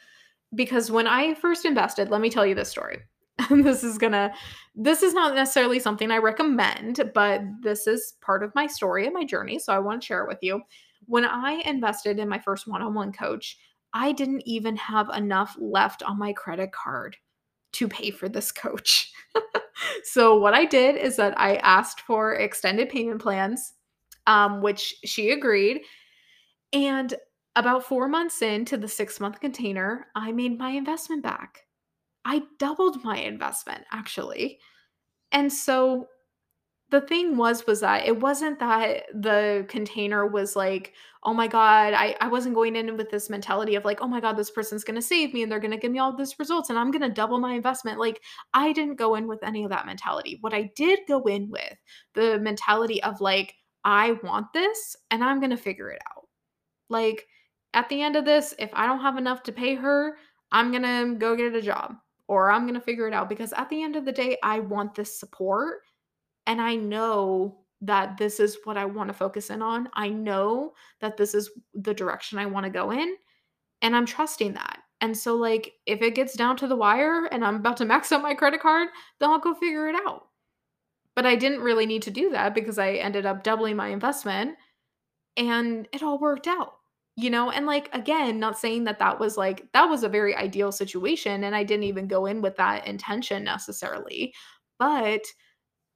Because 0.55 0.89
when 0.89 1.07
I 1.07 1.33
first 1.33 1.65
invested, 1.65 2.09
let 2.09 2.21
me 2.21 2.29
tell 2.29 2.45
you 2.45 2.55
this 2.55 2.69
story. 2.69 2.99
this 3.49 3.83
is 3.83 3.97
gonna, 3.97 4.33
this 4.75 5.03
is 5.03 5.13
not 5.13 5.35
necessarily 5.35 5.77
something 5.77 6.09
I 6.09 6.19
recommend, 6.19 7.11
but 7.13 7.41
this 7.61 7.85
is 7.85 8.13
part 8.21 8.43
of 8.43 8.55
my 8.55 8.65
story 8.65 9.07
and 9.07 9.13
my 9.13 9.25
journey. 9.25 9.59
So 9.59 9.73
I 9.73 9.79
want 9.79 10.01
to 10.01 10.05
share 10.05 10.23
it 10.23 10.29
with 10.29 10.39
you. 10.41 10.61
When 11.05 11.25
I 11.25 11.63
invested 11.65 12.17
in 12.17 12.29
my 12.29 12.39
first 12.39 12.65
one 12.65 12.81
on 12.81 12.93
one 12.93 13.11
coach, 13.11 13.57
I 13.93 14.13
didn't 14.13 14.43
even 14.45 14.77
have 14.77 15.09
enough 15.09 15.53
left 15.59 16.01
on 16.01 16.17
my 16.17 16.31
credit 16.31 16.71
card 16.71 17.17
to 17.73 17.89
pay 17.89 18.11
for 18.11 18.29
this 18.29 18.53
coach. 18.53 19.11
so, 20.05 20.39
what 20.39 20.53
I 20.53 20.63
did 20.63 20.95
is 20.95 21.17
that 21.17 21.37
I 21.37 21.57
asked 21.57 21.99
for 22.01 22.35
extended 22.35 22.87
payment 22.87 23.21
plans 23.21 23.73
um, 24.27 24.61
which 24.61 24.95
she 25.05 25.31
agreed. 25.31 25.81
And 26.73 27.13
about 27.55 27.83
four 27.83 28.07
months 28.07 28.41
into 28.41 28.77
the 28.77 28.87
six 28.87 29.19
month 29.19 29.39
container, 29.39 30.07
I 30.15 30.31
made 30.31 30.57
my 30.57 30.69
investment 30.71 31.23
back. 31.23 31.65
I 32.25 32.43
doubled 32.59 33.03
my 33.03 33.17
investment 33.17 33.85
actually. 33.91 34.59
And 35.31 35.51
so 35.51 36.07
the 36.91 37.01
thing 37.01 37.37
was 37.37 37.67
was 37.67 37.81
that 37.81 38.05
it 38.05 38.19
wasn't 38.19 38.59
that 38.59 39.03
the 39.13 39.65
container 39.69 40.25
was 40.25 40.55
like 40.55 40.93
oh 41.23 41.33
my 41.33 41.47
god 41.47 41.93
I, 41.93 42.15
I 42.21 42.27
wasn't 42.27 42.55
going 42.55 42.75
in 42.75 42.97
with 42.97 43.09
this 43.09 43.29
mentality 43.29 43.75
of 43.75 43.85
like 43.85 44.01
oh 44.01 44.07
my 44.07 44.19
god 44.19 44.37
this 44.37 44.51
person's 44.51 44.83
going 44.83 44.95
to 44.95 45.01
save 45.01 45.33
me 45.33 45.43
and 45.43 45.51
they're 45.51 45.59
going 45.59 45.71
to 45.71 45.77
give 45.77 45.91
me 45.91 45.99
all 45.99 46.15
this 46.15 46.39
results 46.39 46.69
and 46.69 46.79
i'm 46.79 46.91
going 46.91 47.01
to 47.01 47.09
double 47.09 47.39
my 47.39 47.53
investment 47.53 47.99
like 47.99 48.21
i 48.53 48.73
didn't 48.73 48.95
go 48.95 49.15
in 49.15 49.27
with 49.27 49.43
any 49.43 49.63
of 49.63 49.69
that 49.69 49.85
mentality 49.85 50.37
what 50.41 50.53
i 50.53 50.69
did 50.75 50.99
go 51.07 51.21
in 51.23 51.49
with 51.49 51.77
the 52.15 52.39
mentality 52.39 53.01
of 53.03 53.21
like 53.21 53.53
I 53.83 54.13
want 54.23 54.53
this 54.53 54.95
and 55.11 55.23
I'm 55.23 55.39
going 55.39 55.51
to 55.51 55.57
figure 55.57 55.89
it 55.89 56.01
out. 56.15 56.27
Like 56.89 57.27
at 57.73 57.87
the 57.89 58.01
end 58.01 58.15
of 58.15 58.25
this, 58.25 58.53
if 58.59 58.69
I 58.73 58.85
don't 58.85 59.01
have 59.01 59.17
enough 59.17 59.43
to 59.43 59.51
pay 59.51 59.75
her, 59.75 60.17
I'm 60.51 60.71
going 60.71 60.83
to 60.83 61.17
go 61.17 61.35
get 61.35 61.55
a 61.55 61.61
job 61.61 61.95
or 62.27 62.51
I'm 62.51 62.63
going 62.63 62.75
to 62.75 62.81
figure 62.81 63.07
it 63.07 63.13
out 63.13 63.29
because 63.29 63.53
at 63.53 63.69
the 63.69 63.81
end 63.81 63.95
of 63.95 64.05
the 64.05 64.11
day, 64.11 64.37
I 64.43 64.59
want 64.59 64.95
this 64.95 65.19
support 65.19 65.81
and 66.47 66.59
I 66.59 66.75
know 66.75 67.59
that 67.81 68.17
this 68.17 68.39
is 68.39 68.57
what 68.63 68.77
I 68.77 68.85
want 68.85 69.09
to 69.09 69.13
focus 69.13 69.49
in 69.49 69.61
on. 69.61 69.87
I 69.93 70.09
know 70.09 70.73
that 70.99 71.15
this 71.15 71.33
is 71.33 71.49
the 71.73 71.93
direction 71.93 72.37
I 72.37 72.45
want 72.45 72.65
to 72.65 72.71
go 72.71 72.91
in 72.91 73.15
and 73.81 73.95
I'm 73.95 74.05
trusting 74.05 74.53
that. 74.53 74.79
And 75.01 75.15
so 75.15 75.35
like 75.35 75.73
if 75.85 76.01
it 76.01 76.15
gets 76.15 76.35
down 76.35 76.57
to 76.57 76.67
the 76.67 76.75
wire 76.75 77.25
and 77.25 77.45
I'm 77.45 77.55
about 77.55 77.77
to 77.77 77.85
max 77.85 78.11
out 78.11 78.21
my 78.21 78.33
credit 78.33 78.61
card, 78.61 78.89
then 79.19 79.29
I'll 79.29 79.39
go 79.39 79.53
figure 79.53 79.87
it 79.87 79.95
out. 79.95 80.28
But 81.19 81.25
I 81.25 81.35
didn't 81.35 81.59
really 81.59 81.85
need 81.85 82.03
to 82.03 82.11
do 82.11 82.29
that 82.29 82.55
because 82.55 82.79
I 82.79 82.93
ended 82.93 83.25
up 83.25 83.43
doubling 83.43 83.75
my 83.75 83.89
investment 83.89 84.55
and 85.35 85.85
it 85.91 86.01
all 86.01 86.17
worked 86.17 86.47
out. 86.47 86.75
You 87.17 87.29
know, 87.29 87.51
and 87.51 87.65
like 87.65 87.93
again, 87.93 88.39
not 88.39 88.57
saying 88.57 88.85
that 88.85 88.99
that 88.99 89.19
was 89.19 89.35
like 89.35 89.69
that 89.73 89.89
was 89.89 90.03
a 90.03 90.07
very 90.07 90.33
ideal 90.33 90.71
situation 90.71 91.43
and 91.43 91.53
I 91.53 91.65
didn't 91.65 91.83
even 91.83 92.07
go 92.07 92.25
in 92.25 92.41
with 92.41 92.55
that 92.55 92.87
intention 92.87 93.43
necessarily. 93.43 94.33
But 94.79 95.23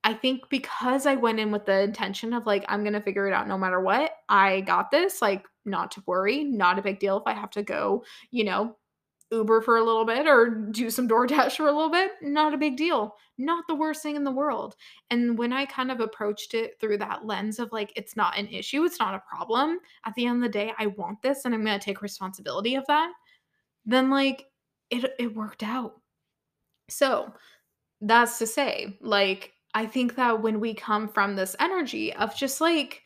I 0.04 0.14
think 0.14 0.42
because 0.50 1.06
I 1.06 1.16
went 1.16 1.40
in 1.40 1.54
with 1.54 1.68
the 1.68 1.84
intention 1.84 2.34
of 2.34 2.46
like 2.46 2.66
I'm 2.68 2.84
going 2.84 2.92
to 2.92 3.00
figure 3.00 3.26
it 3.26 3.34
out 3.34 3.48
no 3.48 3.58
matter 3.58 3.80
what, 3.80 4.12
I 4.28 4.60
got 4.60 4.92
this, 4.92 5.22
like 5.22 5.46
not 5.64 5.92
to 5.92 6.04
worry, 6.06 6.44
not 6.44 6.80
a 6.80 6.82
big 6.82 7.00
deal 7.00 7.16
if 7.16 7.24
I 7.26 7.32
have 7.32 7.52
to 7.52 7.64
go, 7.64 8.04
you 8.30 8.44
know, 8.44 8.76
Uber 9.34 9.62
for 9.62 9.78
a 9.78 9.84
little 9.84 10.06
bit 10.06 10.28
or 10.28 10.50
do 10.72 10.90
some 10.90 11.08
DoorDash 11.08 11.58
for 11.58 11.68
a 11.68 11.72
little 11.72 11.90
bit, 11.90 12.12
not 12.22 12.54
a 12.54 12.58
big 12.58 12.78
deal. 12.78 13.16
Not 13.38 13.66
the 13.68 13.76
worst 13.76 14.04
thing 14.04 14.16
in 14.16 14.24
the 14.24 14.32
world. 14.32 14.76
And 15.10 15.38
when 15.38 15.52
I 15.52 15.66
kind 15.66 15.92
of 15.92 16.00
approached 16.00 16.54
it 16.54 16.80
through 16.80 17.00
that 17.00 17.26
lens 17.26 17.58
of 17.60 17.72
like, 17.72 17.92
it's 17.96 18.16
not 18.16 18.38
an 18.38 18.48
issue, 18.48 18.84
it's 18.84 19.00
not 19.00 19.16
a 19.16 19.24
problem. 19.28 19.80
At 20.06 20.14
the 20.14 20.28
end 20.28 20.38
of 20.38 20.44
the 20.44 20.58
day, 20.58 20.72
I 20.78 20.88
want 20.88 21.22
this 21.22 21.46
and 21.46 21.54
I'm 21.54 21.66
going 21.66 21.80
to 21.80 21.84
take 21.84 22.02
responsibility 22.02 22.76
of 22.76 22.86
that. 22.88 23.12
Then, 23.86 24.10
like, 24.10 24.46
it, 24.90 25.14
it 25.20 25.36
worked 25.36 25.64
out. 25.64 26.00
So, 26.90 27.34
that's 28.02 28.38
to 28.40 28.48
say, 28.48 28.98
like, 29.02 29.54
I 29.74 29.86
think 29.88 30.16
that 30.16 30.42
when 30.42 30.60
we 30.60 30.74
come 30.74 31.08
from 31.08 31.36
this 31.36 31.56
energy 31.60 32.14
of 32.14 32.36
just 32.36 32.62
like, 32.62 33.02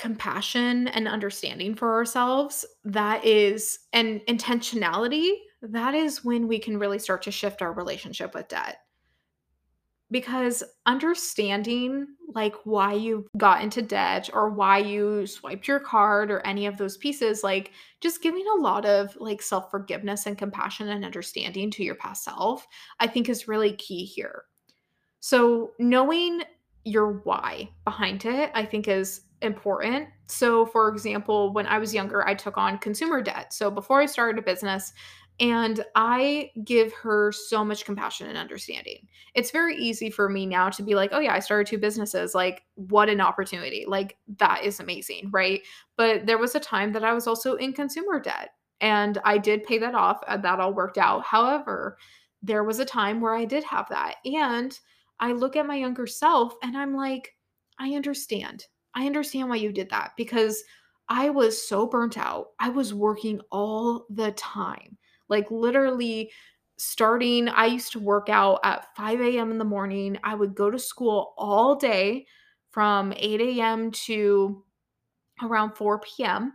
compassion 0.00 0.88
and 0.88 1.06
understanding 1.06 1.74
for 1.74 1.92
ourselves, 1.92 2.64
that 2.84 3.22
is 3.24 3.80
and 3.92 4.20
intentionality, 4.22 5.32
that 5.60 5.94
is 5.94 6.24
when 6.24 6.48
we 6.48 6.58
can 6.58 6.78
really 6.78 6.98
start 6.98 7.22
to 7.22 7.30
shift 7.30 7.60
our 7.60 7.74
relationship 7.74 8.34
with 8.34 8.48
debt. 8.48 8.78
Because 10.10 10.64
understanding 10.86 12.06
like 12.34 12.54
why 12.64 12.94
you 12.94 13.26
got 13.36 13.62
into 13.62 13.82
debt 13.82 14.30
or 14.32 14.48
why 14.48 14.78
you 14.78 15.26
swiped 15.26 15.68
your 15.68 15.78
card 15.78 16.30
or 16.30 16.40
any 16.46 16.64
of 16.64 16.78
those 16.78 16.96
pieces, 16.96 17.44
like 17.44 17.72
just 18.00 18.22
giving 18.22 18.44
a 18.56 18.60
lot 18.60 18.86
of 18.86 19.14
like 19.20 19.42
self-forgiveness 19.42 20.24
and 20.24 20.38
compassion 20.38 20.88
and 20.88 21.04
understanding 21.04 21.70
to 21.72 21.84
your 21.84 21.94
past 21.94 22.24
self, 22.24 22.66
I 22.98 23.06
think 23.06 23.28
is 23.28 23.48
really 23.48 23.74
key 23.74 24.04
here. 24.04 24.44
So 25.20 25.72
knowing 25.78 26.40
your 26.84 27.20
why 27.24 27.68
behind 27.84 28.24
it, 28.24 28.50
I 28.54 28.64
think 28.64 28.88
is 28.88 29.20
important. 29.42 30.08
So, 30.26 30.66
for 30.66 30.88
example, 30.88 31.52
when 31.52 31.66
I 31.66 31.78
was 31.78 31.94
younger, 31.94 32.26
I 32.26 32.34
took 32.34 32.56
on 32.56 32.78
consumer 32.78 33.22
debt. 33.22 33.52
So, 33.52 33.70
before 33.70 34.00
I 34.00 34.06
started 34.06 34.38
a 34.38 34.42
business, 34.42 34.92
and 35.40 35.82
I 35.94 36.50
give 36.64 36.92
her 36.92 37.32
so 37.32 37.64
much 37.64 37.86
compassion 37.86 38.26
and 38.26 38.36
understanding. 38.36 39.08
It's 39.34 39.50
very 39.50 39.74
easy 39.74 40.10
for 40.10 40.28
me 40.28 40.44
now 40.44 40.68
to 40.68 40.82
be 40.82 40.94
like, 40.94 41.10
oh, 41.14 41.18
yeah, 41.18 41.32
I 41.32 41.38
started 41.38 41.66
two 41.66 41.78
businesses. 41.78 42.34
Like, 42.34 42.62
what 42.74 43.08
an 43.08 43.22
opportunity. 43.22 43.86
Like, 43.88 44.18
that 44.36 44.62
is 44.64 44.80
amazing. 44.80 45.30
Right. 45.32 45.62
But 45.96 46.26
there 46.26 46.36
was 46.36 46.54
a 46.54 46.60
time 46.60 46.92
that 46.92 47.04
I 47.04 47.14
was 47.14 47.26
also 47.26 47.54
in 47.54 47.72
consumer 47.72 48.20
debt 48.20 48.50
and 48.82 49.16
I 49.24 49.38
did 49.38 49.64
pay 49.64 49.78
that 49.78 49.94
off. 49.94 50.20
And 50.28 50.44
that 50.44 50.60
all 50.60 50.74
worked 50.74 50.98
out. 50.98 51.24
However, 51.24 51.96
there 52.42 52.64
was 52.64 52.78
a 52.78 52.84
time 52.84 53.22
where 53.22 53.34
I 53.34 53.46
did 53.46 53.64
have 53.64 53.88
that. 53.88 54.16
And 54.26 54.78
I 55.20 55.32
look 55.32 55.56
at 55.56 55.66
my 55.66 55.76
younger 55.76 56.06
self 56.06 56.52
and 56.62 56.76
I'm 56.76 56.94
like, 56.94 57.34
I 57.78 57.94
understand. 57.94 58.66
I 58.94 59.06
understand 59.06 59.48
why 59.48 59.56
you 59.56 59.72
did 59.72 59.90
that 59.90 60.12
because 60.16 60.62
I 61.08 61.30
was 61.30 61.66
so 61.66 61.86
burnt 61.86 62.18
out. 62.18 62.48
I 62.58 62.68
was 62.68 62.94
working 62.94 63.40
all 63.50 64.06
the 64.10 64.32
time, 64.32 64.96
like 65.28 65.50
literally 65.50 66.30
starting. 66.78 67.48
I 67.48 67.66
used 67.66 67.92
to 67.92 68.00
work 68.00 68.28
out 68.28 68.60
at 68.64 68.94
5 68.96 69.20
a.m. 69.20 69.50
in 69.50 69.58
the 69.58 69.64
morning. 69.64 70.18
I 70.24 70.34
would 70.34 70.54
go 70.54 70.70
to 70.70 70.78
school 70.78 71.34
all 71.36 71.74
day 71.76 72.26
from 72.70 73.12
8 73.16 73.40
a.m. 73.40 73.90
to 73.92 74.64
around 75.42 75.74
4 75.76 76.00
p.m. 76.00 76.54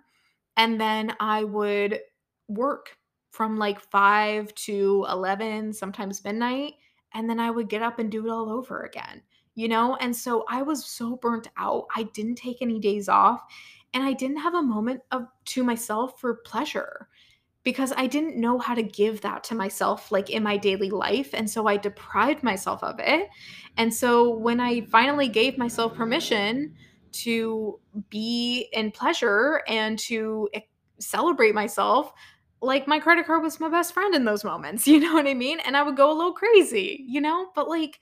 And 0.58 0.80
then 0.80 1.13
I 1.19 1.43
would 1.43 2.00
work 2.48 2.98
from 3.32 3.58
like 3.58 3.80
5 3.91 4.54
to 4.56 5.06
11, 5.10 5.74
sometimes 5.74 6.24
midnight. 6.24 6.74
And 7.13 7.30
then 7.30 7.39
I 7.39 7.52
would 7.52 7.69
get 7.69 7.82
up 7.82 8.00
and 8.00 8.12
do 8.12 8.26
it 8.26 8.30
all 8.30 8.50
over 8.50 8.84
again 8.84 9.21
you 9.55 9.67
know? 9.67 9.95
And 9.95 10.15
so 10.15 10.45
I 10.47 10.61
was 10.61 10.85
so 10.85 11.15
burnt 11.15 11.47
out. 11.57 11.87
I 11.95 12.03
didn't 12.03 12.35
take 12.35 12.61
any 12.61 12.79
days 12.79 13.09
off 13.09 13.41
and 13.93 14.03
I 14.03 14.13
didn't 14.13 14.37
have 14.37 14.53
a 14.53 14.61
moment 14.61 15.01
of 15.11 15.27
to 15.45 15.63
myself 15.63 16.19
for 16.19 16.35
pleasure 16.45 17.07
because 17.63 17.91
I 17.97 18.05
didn't 18.05 18.37
know 18.37 18.59
how 18.59 18.75
to 18.75 18.83
give 18.83 19.21
that 19.21 19.43
to 19.45 19.55
myself 19.55 20.11
like 20.11 20.29
in 20.29 20.43
my 20.43 20.55
daily 20.55 20.91
life 20.91 21.33
and 21.33 21.49
so 21.49 21.65
I 21.65 21.77
deprived 21.77 22.43
myself 22.43 22.83
of 22.83 22.99
it. 22.99 23.29
And 23.77 23.91
so 23.91 24.29
when 24.29 24.59
I 24.59 24.81
finally 24.81 25.27
gave 25.27 25.57
myself 25.57 25.95
permission 25.95 26.75
to 27.13 27.79
be 28.09 28.67
in 28.73 28.91
pleasure 28.91 29.61
and 29.67 29.97
to 29.99 30.49
celebrate 30.99 31.55
myself, 31.55 32.11
like 32.61 32.87
my 32.87 32.99
credit 32.99 33.25
card 33.25 33.41
was 33.41 33.59
my 33.59 33.69
best 33.69 33.93
friend 33.93 34.13
in 34.13 34.25
those 34.25 34.43
moments, 34.43 34.87
you 34.87 34.99
know 34.99 35.13
what 35.13 35.27
I 35.27 35.33
mean? 35.33 35.59
And 35.61 35.75
I 35.75 35.83
would 35.83 35.95
go 35.95 36.11
a 36.11 36.13
little 36.13 36.33
crazy, 36.33 37.03
you 37.07 37.21
know? 37.21 37.47
But 37.55 37.69
like 37.69 37.99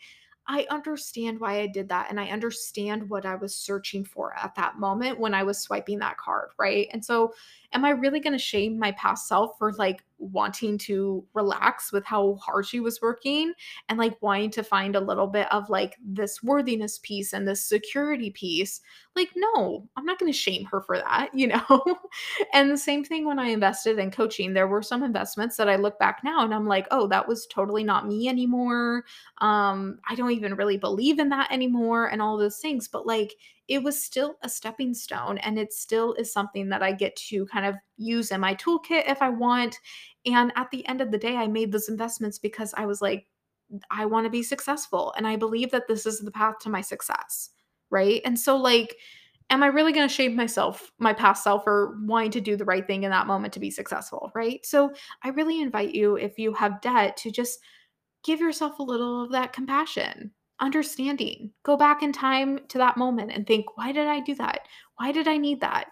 I 0.48 0.66
understand 0.70 1.40
why 1.40 1.62
I 1.62 1.68
did 1.68 1.90
that 1.90 2.08
and 2.10 2.20
I 2.20 2.28
understand 2.28 3.10
what 3.10 3.26
I 3.26 3.36
was 3.36 3.56
searching 3.56 4.04
for 4.04 4.38
at 4.38 4.56
that 4.56 4.78
moment 4.78 5.20
when 5.20 5.34
I 5.34 5.44
was 5.44 5.60
swiping 5.60 6.00
that 6.00 6.18
card, 6.18 6.50
right? 6.58 6.88
And 6.92 7.04
so 7.04 7.34
am 7.74 7.86
I 7.86 7.92
really 7.92 8.20
going 8.20 8.34
to 8.34 8.40
shame 8.40 8.80
my 8.80 8.92
past 8.94 9.28
self 9.28 9.58
for 9.58 9.74
like 9.74 10.04
wanting 10.20 10.78
to 10.78 11.26
relax 11.34 11.92
with 11.92 12.06
how 12.06 12.36
hard 12.36 12.66
she 12.66 12.80
was 12.80 13.02
working 13.02 13.54
and 13.90 14.00
like 14.00 14.22
wanting 14.22 14.50
to 14.52 14.64
find 14.64 14.96
a 14.96 15.00
little 15.00 15.28
bit 15.28 15.52
of 15.52 15.70
like 15.70 15.98
this 16.04 16.42
worthiness 16.42 17.00
piece 17.00 17.34
and 17.34 17.48
this 17.48 17.66
security 17.66 18.30
piece? 18.30 18.82
Like, 19.16 19.30
no, 19.36 19.88
I'm 19.96 20.06
not 20.06 20.20
going 20.20 20.32
to 20.32 20.38
shame 20.38 20.66
her 20.66 20.82
for 20.82 20.98
that, 20.98 21.30
you 21.34 21.48
know? 21.48 21.84
and 22.54 22.72
the 22.72 22.78
same 22.78 23.04
thing 23.04 23.26
when 23.26 23.40
I 23.40 23.48
invested 23.48 24.00
in 24.00 24.12
coaching, 24.12 24.54
there 24.54 24.68
were 24.68 24.82
some 24.82 25.04
investments 25.04 25.58
that 25.58 25.70
I 25.70 25.76
look 25.76 26.00
back 26.00 26.22
now 26.24 26.44
and 26.44 26.54
I'm 26.54 26.68
like, 26.68 26.88
oh, 26.92 27.08
that 27.08 27.28
was 27.28 27.48
totally 27.48 27.84
not 27.84 28.08
me 28.08 28.28
anymore. 28.30 29.04
Um, 29.40 30.00
I 30.10 30.16
don't 30.16 30.32
even 30.32 30.56
really 30.56 30.78
believe 30.78 31.20
in 31.20 31.30
that 31.30 31.52
anymore 31.52 32.08
and 32.08 32.22
all 32.22 32.38
those 32.38 32.60
things. 32.60 32.88
But 32.88 33.06
like, 33.06 33.34
it 33.68 33.82
was 33.82 34.02
still 34.02 34.36
a 34.42 34.50
stepping 34.50 34.94
stone 34.94 35.38
and 35.40 35.58
it 35.58 35.72
still 35.72 36.14
is 36.14 36.34
something 36.34 36.70
that 36.70 36.84
I 36.84 36.92
get 36.92 37.16
to 37.16 37.46
kind 37.46 37.66
of 37.66 37.76
use 37.98 38.32
in 38.32 38.42
my 38.42 38.56
toolkit 38.56 39.10
if 39.10 39.22
I 39.22 39.30
want. 39.30 39.78
And 40.26 40.52
at 40.56 40.70
the 40.72 40.86
end 40.88 41.02
of 41.02 41.12
the 41.12 41.18
day, 41.18 41.36
I 41.36 41.48
made 41.48 41.72
those 41.72 41.90
investments 41.90 42.40
because 42.40 42.74
I 42.76 42.86
was 42.86 43.02
like, 43.02 43.28
I 43.90 44.06
want 44.06 44.26
to 44.26 44.30
be 44.30 44.44
successful 44.44 45.14
and 45.18 45.26
I 45.26 45.36
believe 45.36 45.72
that 45.72 45.88
this 45.88 46.06
is 46.06 46.20
the 46.20 46.32
path 46.32 46.56
to 46.62 46.70
my 46.70 46.82
success. 46.82 47.50
Right. 47.90 48.22
And 48.26 48.38
so, 48.38 48.58
like, 48.58 48.98
am 49.50 49.64
I 49.64 49.68
really 49.68 49.94
going 49.94 50.08
to 50.08 50.14
shame 50.14 50.36
myself, 50.36 50.92
my 51.00 51.14
past 51.14 51.44
self, 51.44 51.64
for 51.64 51.98
wanting 52.02 52.32
to 52.32 52.42
do 52.42 52.58
the 52.58 52.66
right 52.66 52.86
thing 52.86 53.04
in 53.04 53.12
that 53.12 53.28
moment 53.28 53.54
to 53.54 53.60
be 53.60 53.70
successful? 53.70 54.32
Right. 54.34 54.66
So, 54.66 54.92
I 55.24 55.30
really 55.30 55.62
invite 55.62 55.94
you, 55.94 56.16
if 56.16 56.40
you 56.40 56.54
have 56.54 56.82
debt, 56.82 57.18
to 57.18 57.32
just 57.32 57.60
give 58.24 58.40
yourself 58.40 58.80
a 58.80 58.84
little 58.84 59.24
of 59.24 59.32
that 59.32 59.54
compassion 59.54 60.32
understanding. 60.60 61.52
Go 61.64 61.78
back 61.78 62.04
in 62.04 62.12
time 62.12 62.60
to 62.70 62.78
that 62.78 62.98
moment 62.98 63.32
and 63.34 63.46
think, 63.46 63.78
why 63.78 63.92
did 63.92 64.08
I 64.08 64.20
do 64.20 64.36
that? 64.36 64.68
Why 64.98 65.12
did 65.12 65.28
I 65.28 65.38
need 65.38 65.62
that? 65.62 65.88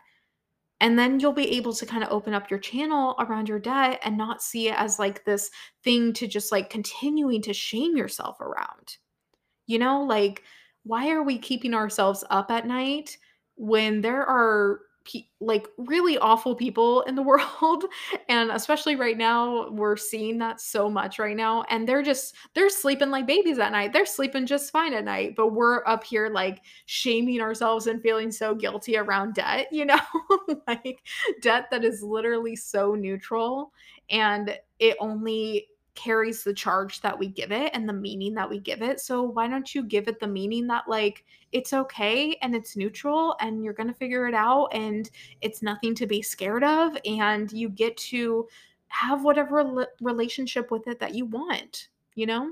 And 0.80 0.98
then 0.98 1.20
you'll 1.20 1.32
be 1.32 1.58
able 1.58 1.74
to 1.74 1.86
kind 1.86 2.04
of 2.04 2.10
open 2.10 2.34
up 2.34 2.50
your 2.50 2.60
channel 2.60 3.16
around 3.20 3.48
your 3.48 3.60
debt 3.60 4.00
and 4.04 4.18
not 4.18 4.42
see 4.42 4.68
it 4.68 4.76
as 4.78 4.98
like 4.98 5.24
this 5.26 5.52
thing 5.84 6.12
to 6.14 6.28
just 6.28 6.52
like 6.52 6.72
continuing 6.72 7.42
to 7.44 7.54
shame 7.54 7.96
yourself 7.96 8.40
around. 8.42 8.98
You 9.68 9.78
know, 9.78 10.04
like, 10.04 10.44
why 10.84 11.12
are 11.12 11.22
we 11.22 11.38
keeping 11.38 11.76
ourselves 11.76 12.24
up 12.32 12.50
at 12.50 12.66
night 12.66 13.16
when 13.56 14.02
there 14.02 14.26
are 14.26 14.80
pe- 15.06 15.26
like 15.40 15.68
really 15.78 16.18
awful 16.18 16.56
people 16.56 17.02
in 17.02 17.16
the 17.16 17.22
world 17.24 17.86
and 18.30 18.52
especially 18.52 18.96
right 18.96 19.18
now 19.18 19.70
we're 19.70 19.98
seeing 19.98 20.38
that 20.38 20.60
so 20.62 20.90
much 20.90 21.20
right 21.20 21.36
now 21.36 21.64
and 21.70 21.88
they're 21.88 22.04
just 22.04 22.36
they're 22.54 22.70
sleeping 22.70 23.10
like 23.10 23.28
babies 23.28 23.60
at 23.60 23.72
night. 23.72 23.94
They're 23.94 24.06
sleeping 24.06 24.46
just 24.46 24.72
fine 24.72 24.94
at 24.94 25.06
night 25.06 25.36
but 25.36 25.50
we're 25.50 25.86
up 25.86 26.04
here 26.04 26.30
like 26.30 26.62
shaming 26.86 27.42
ourselves 27.42 27.88
and 27.88 28.02
feeling 28.02 28.32
so 28.32 28.56
guilty 28.56 28.98
around 28.98 29.36
debt 29.36 29.68
you 29.72 29.86
know? 29.86 30.00
Like 30.68 31.02
debt 31.42 31.68
that 31.72 31.84
is 31.84 32.04
literally 32.04 32.56
so 32.56 32.96
neutral 32.96 33.72
and 34.10 34.58
it 34.80 34.98
only 35.00 35.68
carries 36.02 36.44
the 36.44 36.54
charge 36.54 37.02
that 37.02 37.18
we 37.18 37.28
give 37.28 37.52
it 37.52 37.72
and 37.74 37.88
the 37.88 37.94
meaning 37.94 38.34
that 38.34 38.50
we 38.50 38.60
give 38.60 38.82
it. 38.82 39.00
So 39.00 39.22
why 39.22 39.48
don't 39.48 39.76
you 39.76 39.84
give 39.84 40.08
it 40.08 40.20
the 40.20 40.28
meaning 40.28 40.68
that 40.68 40.88
like 40.88 41.26
it's 41.52 41.74
okay 41.74 42.38
and 42.42 42.56
it's 42.56 42.76
neutral 42.76 43.36
and 43.40 43.64
you're 43.64 43.74
going 43.74 43.88
to 43.88 43.94
figure 43.94 44.28
it 44.28 44.34
out 44.34 44.68
and 44.68 45.10
it's 45.42 45.62
nothing 45.62 45.94
to 45.96 46.08
be 46.08 46.22
scared 46.22 46.64
of 46.64 46.98
and 47.06 47.52
you 47.52 47.70
get 47.70 47.96
to 47.98 48.48
have 48.88 49.24
whatever 49.24 49.88
relationship 50.02 50.72
with 50.72 50.88
it 50.88 51.00
that 51.00 51.16
you 51.16 51.26
want, 51.26 51.90
you 52.16 52.26
know? 52.26 52.52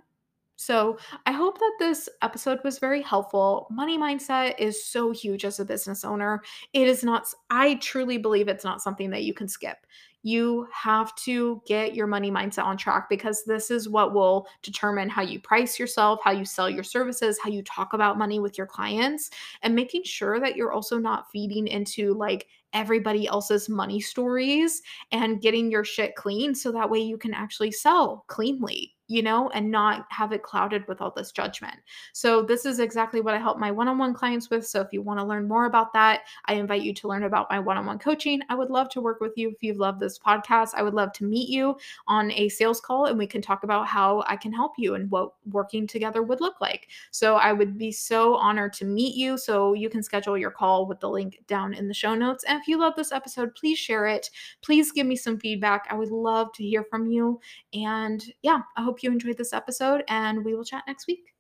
So, 0.56 0.98
I 1.26 1.32
hope 1.32 1.58
that 1.58 1.76
this 1.80 2.10
episode 2.22 2.60
was 2.66 2.80
very 2.80 3.02
helpful. 3.02 3.66
Money 3.72 3.98
mindset 3.98 4.56
is 4.60 4.84
so 4.84 5.12
huge 5.12 5.46
as 5.46 5.62
a 5.62 5.66
business 5.66 6.04
owner. 6.04 6.44
It 6.74 6.86
is 6.86 7.02
not, 7.02 7.28
I 7.50 7.76
truly 7.76 8.18
believe 8.18 8.50
it's 8.50 8.66
not 8.66 8.82
something 8.82 9.10
that 9.12 9.24
you 9.24 9.34
can 9.34 9.48
skip 9.48 9.78
you 10.24 10.68
have 10.74 11.16
to 11.16 11.62
get 11.66 11.96
your 11.96 12.08
money 12.08 12.30
mindset 12.30 12.66
on 12.66 12.78
track 12.78 13.08
because 13.10 13.44
this 13.46 13.72
is 13.72 13.88
what 13.88 14.14
will 14.14 14.48
determine 14.62 15.10
how 15.10 15.22
you 15.22 15.40
price 15.40 15.80
yourself, 15.80 16.20
how 16.24 16.32
you 16.32 16.46
sell 16.46 16.70
your 16.70 16.84
services, 16.84 17.40
how 17.42 17.50
you 17.50 17.64
talk 17.64 17.94
about 17.94 18.18
money 18.18 18.40
with 18.40 18.58
your 18.58 18.68
clients, 18.68 19.30
and 19.62 19.74
making 19.74 20.04
sure 20.04 20.40
that 20.40 20.56
you're 20.56 20.74
also 20.74 20.98
not 20.98 21.32
feeding 21.32 21.68
into 21.68 22.14
like 22.14 22.48
everybody 22.74 23.28
else's 23.28 23.70
money 23.70 24.00
stories 24.00 24.82
and 25.12 25.42
getting 25.42 25.72
your 25.72 25.84
shit 25.84 26.16
clean 26.16 26.54
so 26.54 26.72
that 26.72 26.90
way 26.90 27.00
you 27.00 27.18
can 27.18 27.34
actually 27.34 27.72
sell 27.72 28.26
cleanly 28.28 28.96
you 29.10 29.24
know, 29.24 29.50
and 29.50 29.72
not 29.72 30.06
have 30.10 30.32
it 30.32 30.44
clouded 30.44 30.88
with 30.88 31.02
all 31.02 31.10
this 31.10 31.32
judgment. 31.32 31.76
So, 32.14 32.44
this 32.44 32.64
is 32.64 32.80
exactly 32.80 33.22
what 33.22 33.34
I 33.34 33.40
help 33.40 33.58
my 33.58 33.72
one 33.72 33.88
on 33.88 33.98
one 33.98 34.14
clients 34.14 34.52
with. 34.52 34.66
So, 34.68 34.82
if 34.82 34.94
you 34.94 35.02
want 35.02 35.20
to 35.20 35.26
learn 35.26 35.48
more 35.48 35.66
about 35.66 35.92
that, 35.94 36.22
I 36.46 36.54
invite 36.54 36.84
you 36.84 36.94
to 36.94 37.08
learn 37.08 37.24
about 37.24 37.50
my 37.50 37.60
one 37.60 37.76
on 37.76 37.88
one 37.88 37.98
coaching. 37.98 38.40
I 38.50 38.56
would 38.56 38.70
love 38.70 38.88
to 38.90 39.02
work 39.02 39.20
with 39.20 39.34
you 39.36 39.50
if 39.50 39.64
you 39.64 39.74
love 39.74 40.00
this 40.00 40.20
podcast. 40.20 40.70
I 40.76 40.84
would 40.84 40.94
love 40.94 41.12
to 41.14 41.26
meet 41.26 41.50
you 41.50 41.76
on 42.08 42.32
a 42.32 42.50
sales 42.50 42.80
call 42.80 43.08
and 43.08 43.18
we 43.18 43.26
can 43.26 43.42
talk 43.42 43.64
about 43.64 43.88
how 43.88 44.24
I 44.28 44.38
can 44.38 44.54
help 44.54 44.74
you 44.78 44.94
and 44.94 45.10
what 45.10 45.34
working 45.52 45.88
together 45.88 46.22
would 46.22 46.40
look 46.40 46.62
like. 46.62 46.90
So, 47.10 47.38
I 47.38 47.52
would 47.52 47.80
be 47.80 47.92
so 47.92 48.36
honored 48.36 48.74
to 48.74 48.86
meet 48.86 49.16
you. 49.16 49.40
So, 49.40 49.74
you 49.74 49.90
can 49.90 50.04
schedule 50.04 50.38
your 50.38 50.52
call 50.52 50.86
with 50.86 51.00
the 51.00 51.10
link 51.10 51.40
down 51.48 51.74
in 51.74 51.88
the 51.88 51.96
show 51.96 52.14
notes. 52.14 52.44
And 52.44 52.62
if 52.62 52.68
you 52.68 52.78
love 52.80 52.94
this 52.96 53.12
episode, 53.12 53.56
please 53.56 53.80
share 53.80 54.06
it. 54.06 54.30
Please 54.62 54.92
give 54.92 55.08
me 55.08 55.16
some 55.16 55.40
feedback. 55.40 55.88
I 55.90 55.96
would 55.96 56.12
love 56.12 56.54
to 56.54 56.64
hear 56.64 56.84
from 56.84 57.08
you. 57.08 57.40
And 57.74 58.24
yeah, 58.44 58.60
I 58.78 58.84
hope 58.84 58.99
you 59.04 59.12
enjoyed 59.12 59.38
this 59.38 59.54
episode, 59.54 60.04
and 60.08 60.44
we 60.44 60.54
will 60.54 60.64
chat 60.64 60.84
next 60.88 61.08
week. 61.08 61.34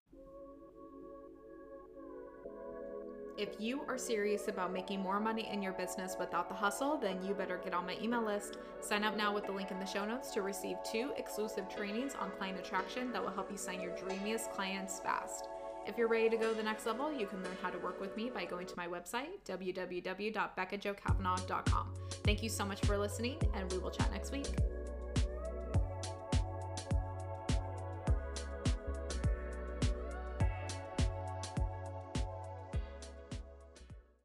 If 3.39 3.56
you 3.58 3.82
are 3.88 3.98
serious 3.98 4.50
about 4.50 4.74
making 4.74 5.00
more 5.00 5.22
money 5.22 5.48
in 5.50 5.62
your 5.62 5.72
business 5.72 6.17
without 6.19 6.50
the 6.50 6.56
hustle, 6.56 6.98
then 6.98 7.24
you 7.24 7.34
better 7.34 7.58
get 7.63 7.74
on 7.74 7.86
my 7.86 7.95
email 8.02 8.22
list. 8.22 8.58
Sign 8.82 9.06
up 9.06 9.15
now 9.15 9.34
with 9.34 9.45
the 9.45 9.54
link 9.54 9.72
in 9.72 9.80
the 9.80 9.86
show 9.86 10.06
notes 10.06 10.32
to 10.32 10.41
receive 10.41 10.76
two 10.84 11.13
exclusive 11.15 11.69
trainings 11.69 12.15
on 12.19 12.32
client 12.32 12.60
attraction 12.60 13.13
that 13.13 13.24
will 13.24 13.32
help 13.32 13.50
you 13.50 13.56
sign 13.56 13.80
your 13.80 13.95
dreamiest 13.95 14.52
clients 14.52 15.00
fast. 15.00 15.48
If 15.88 15.98
you're 15.98 16.10
ready 16.10 16.30
to 16.30 16.36
go 16.36 16.52
to 16.52 16.56
the 16.56 16.63
next 16.63 16.86
level, 16.86 17.13
you 17.13 17.28
can 17.28 17.41
learn 17.41 17.56
how 17.62 17.69
to 17.69 17.80
work 17.80 18.02
with 18.02 18.17
me 18.17 18.30
by 18.30 18.43
going 18.43 18.67
to 18.67 18.74
my 18.76 18.88
website, 18.88 19.39
www.beccajoekavanaugh.com. 19.48 21.93
Thank 22.24 22.43
you 22.43 22.50
so 22.50 22.65
much 22.65 22.82
for 22.82 22.98
listening, 22.98 23.38
and 23.54 23.72
we 23.72 23.78
will 23.78 23.91
chat 23.91 24.12
next 24.12 24.34
week. 24.34 24.48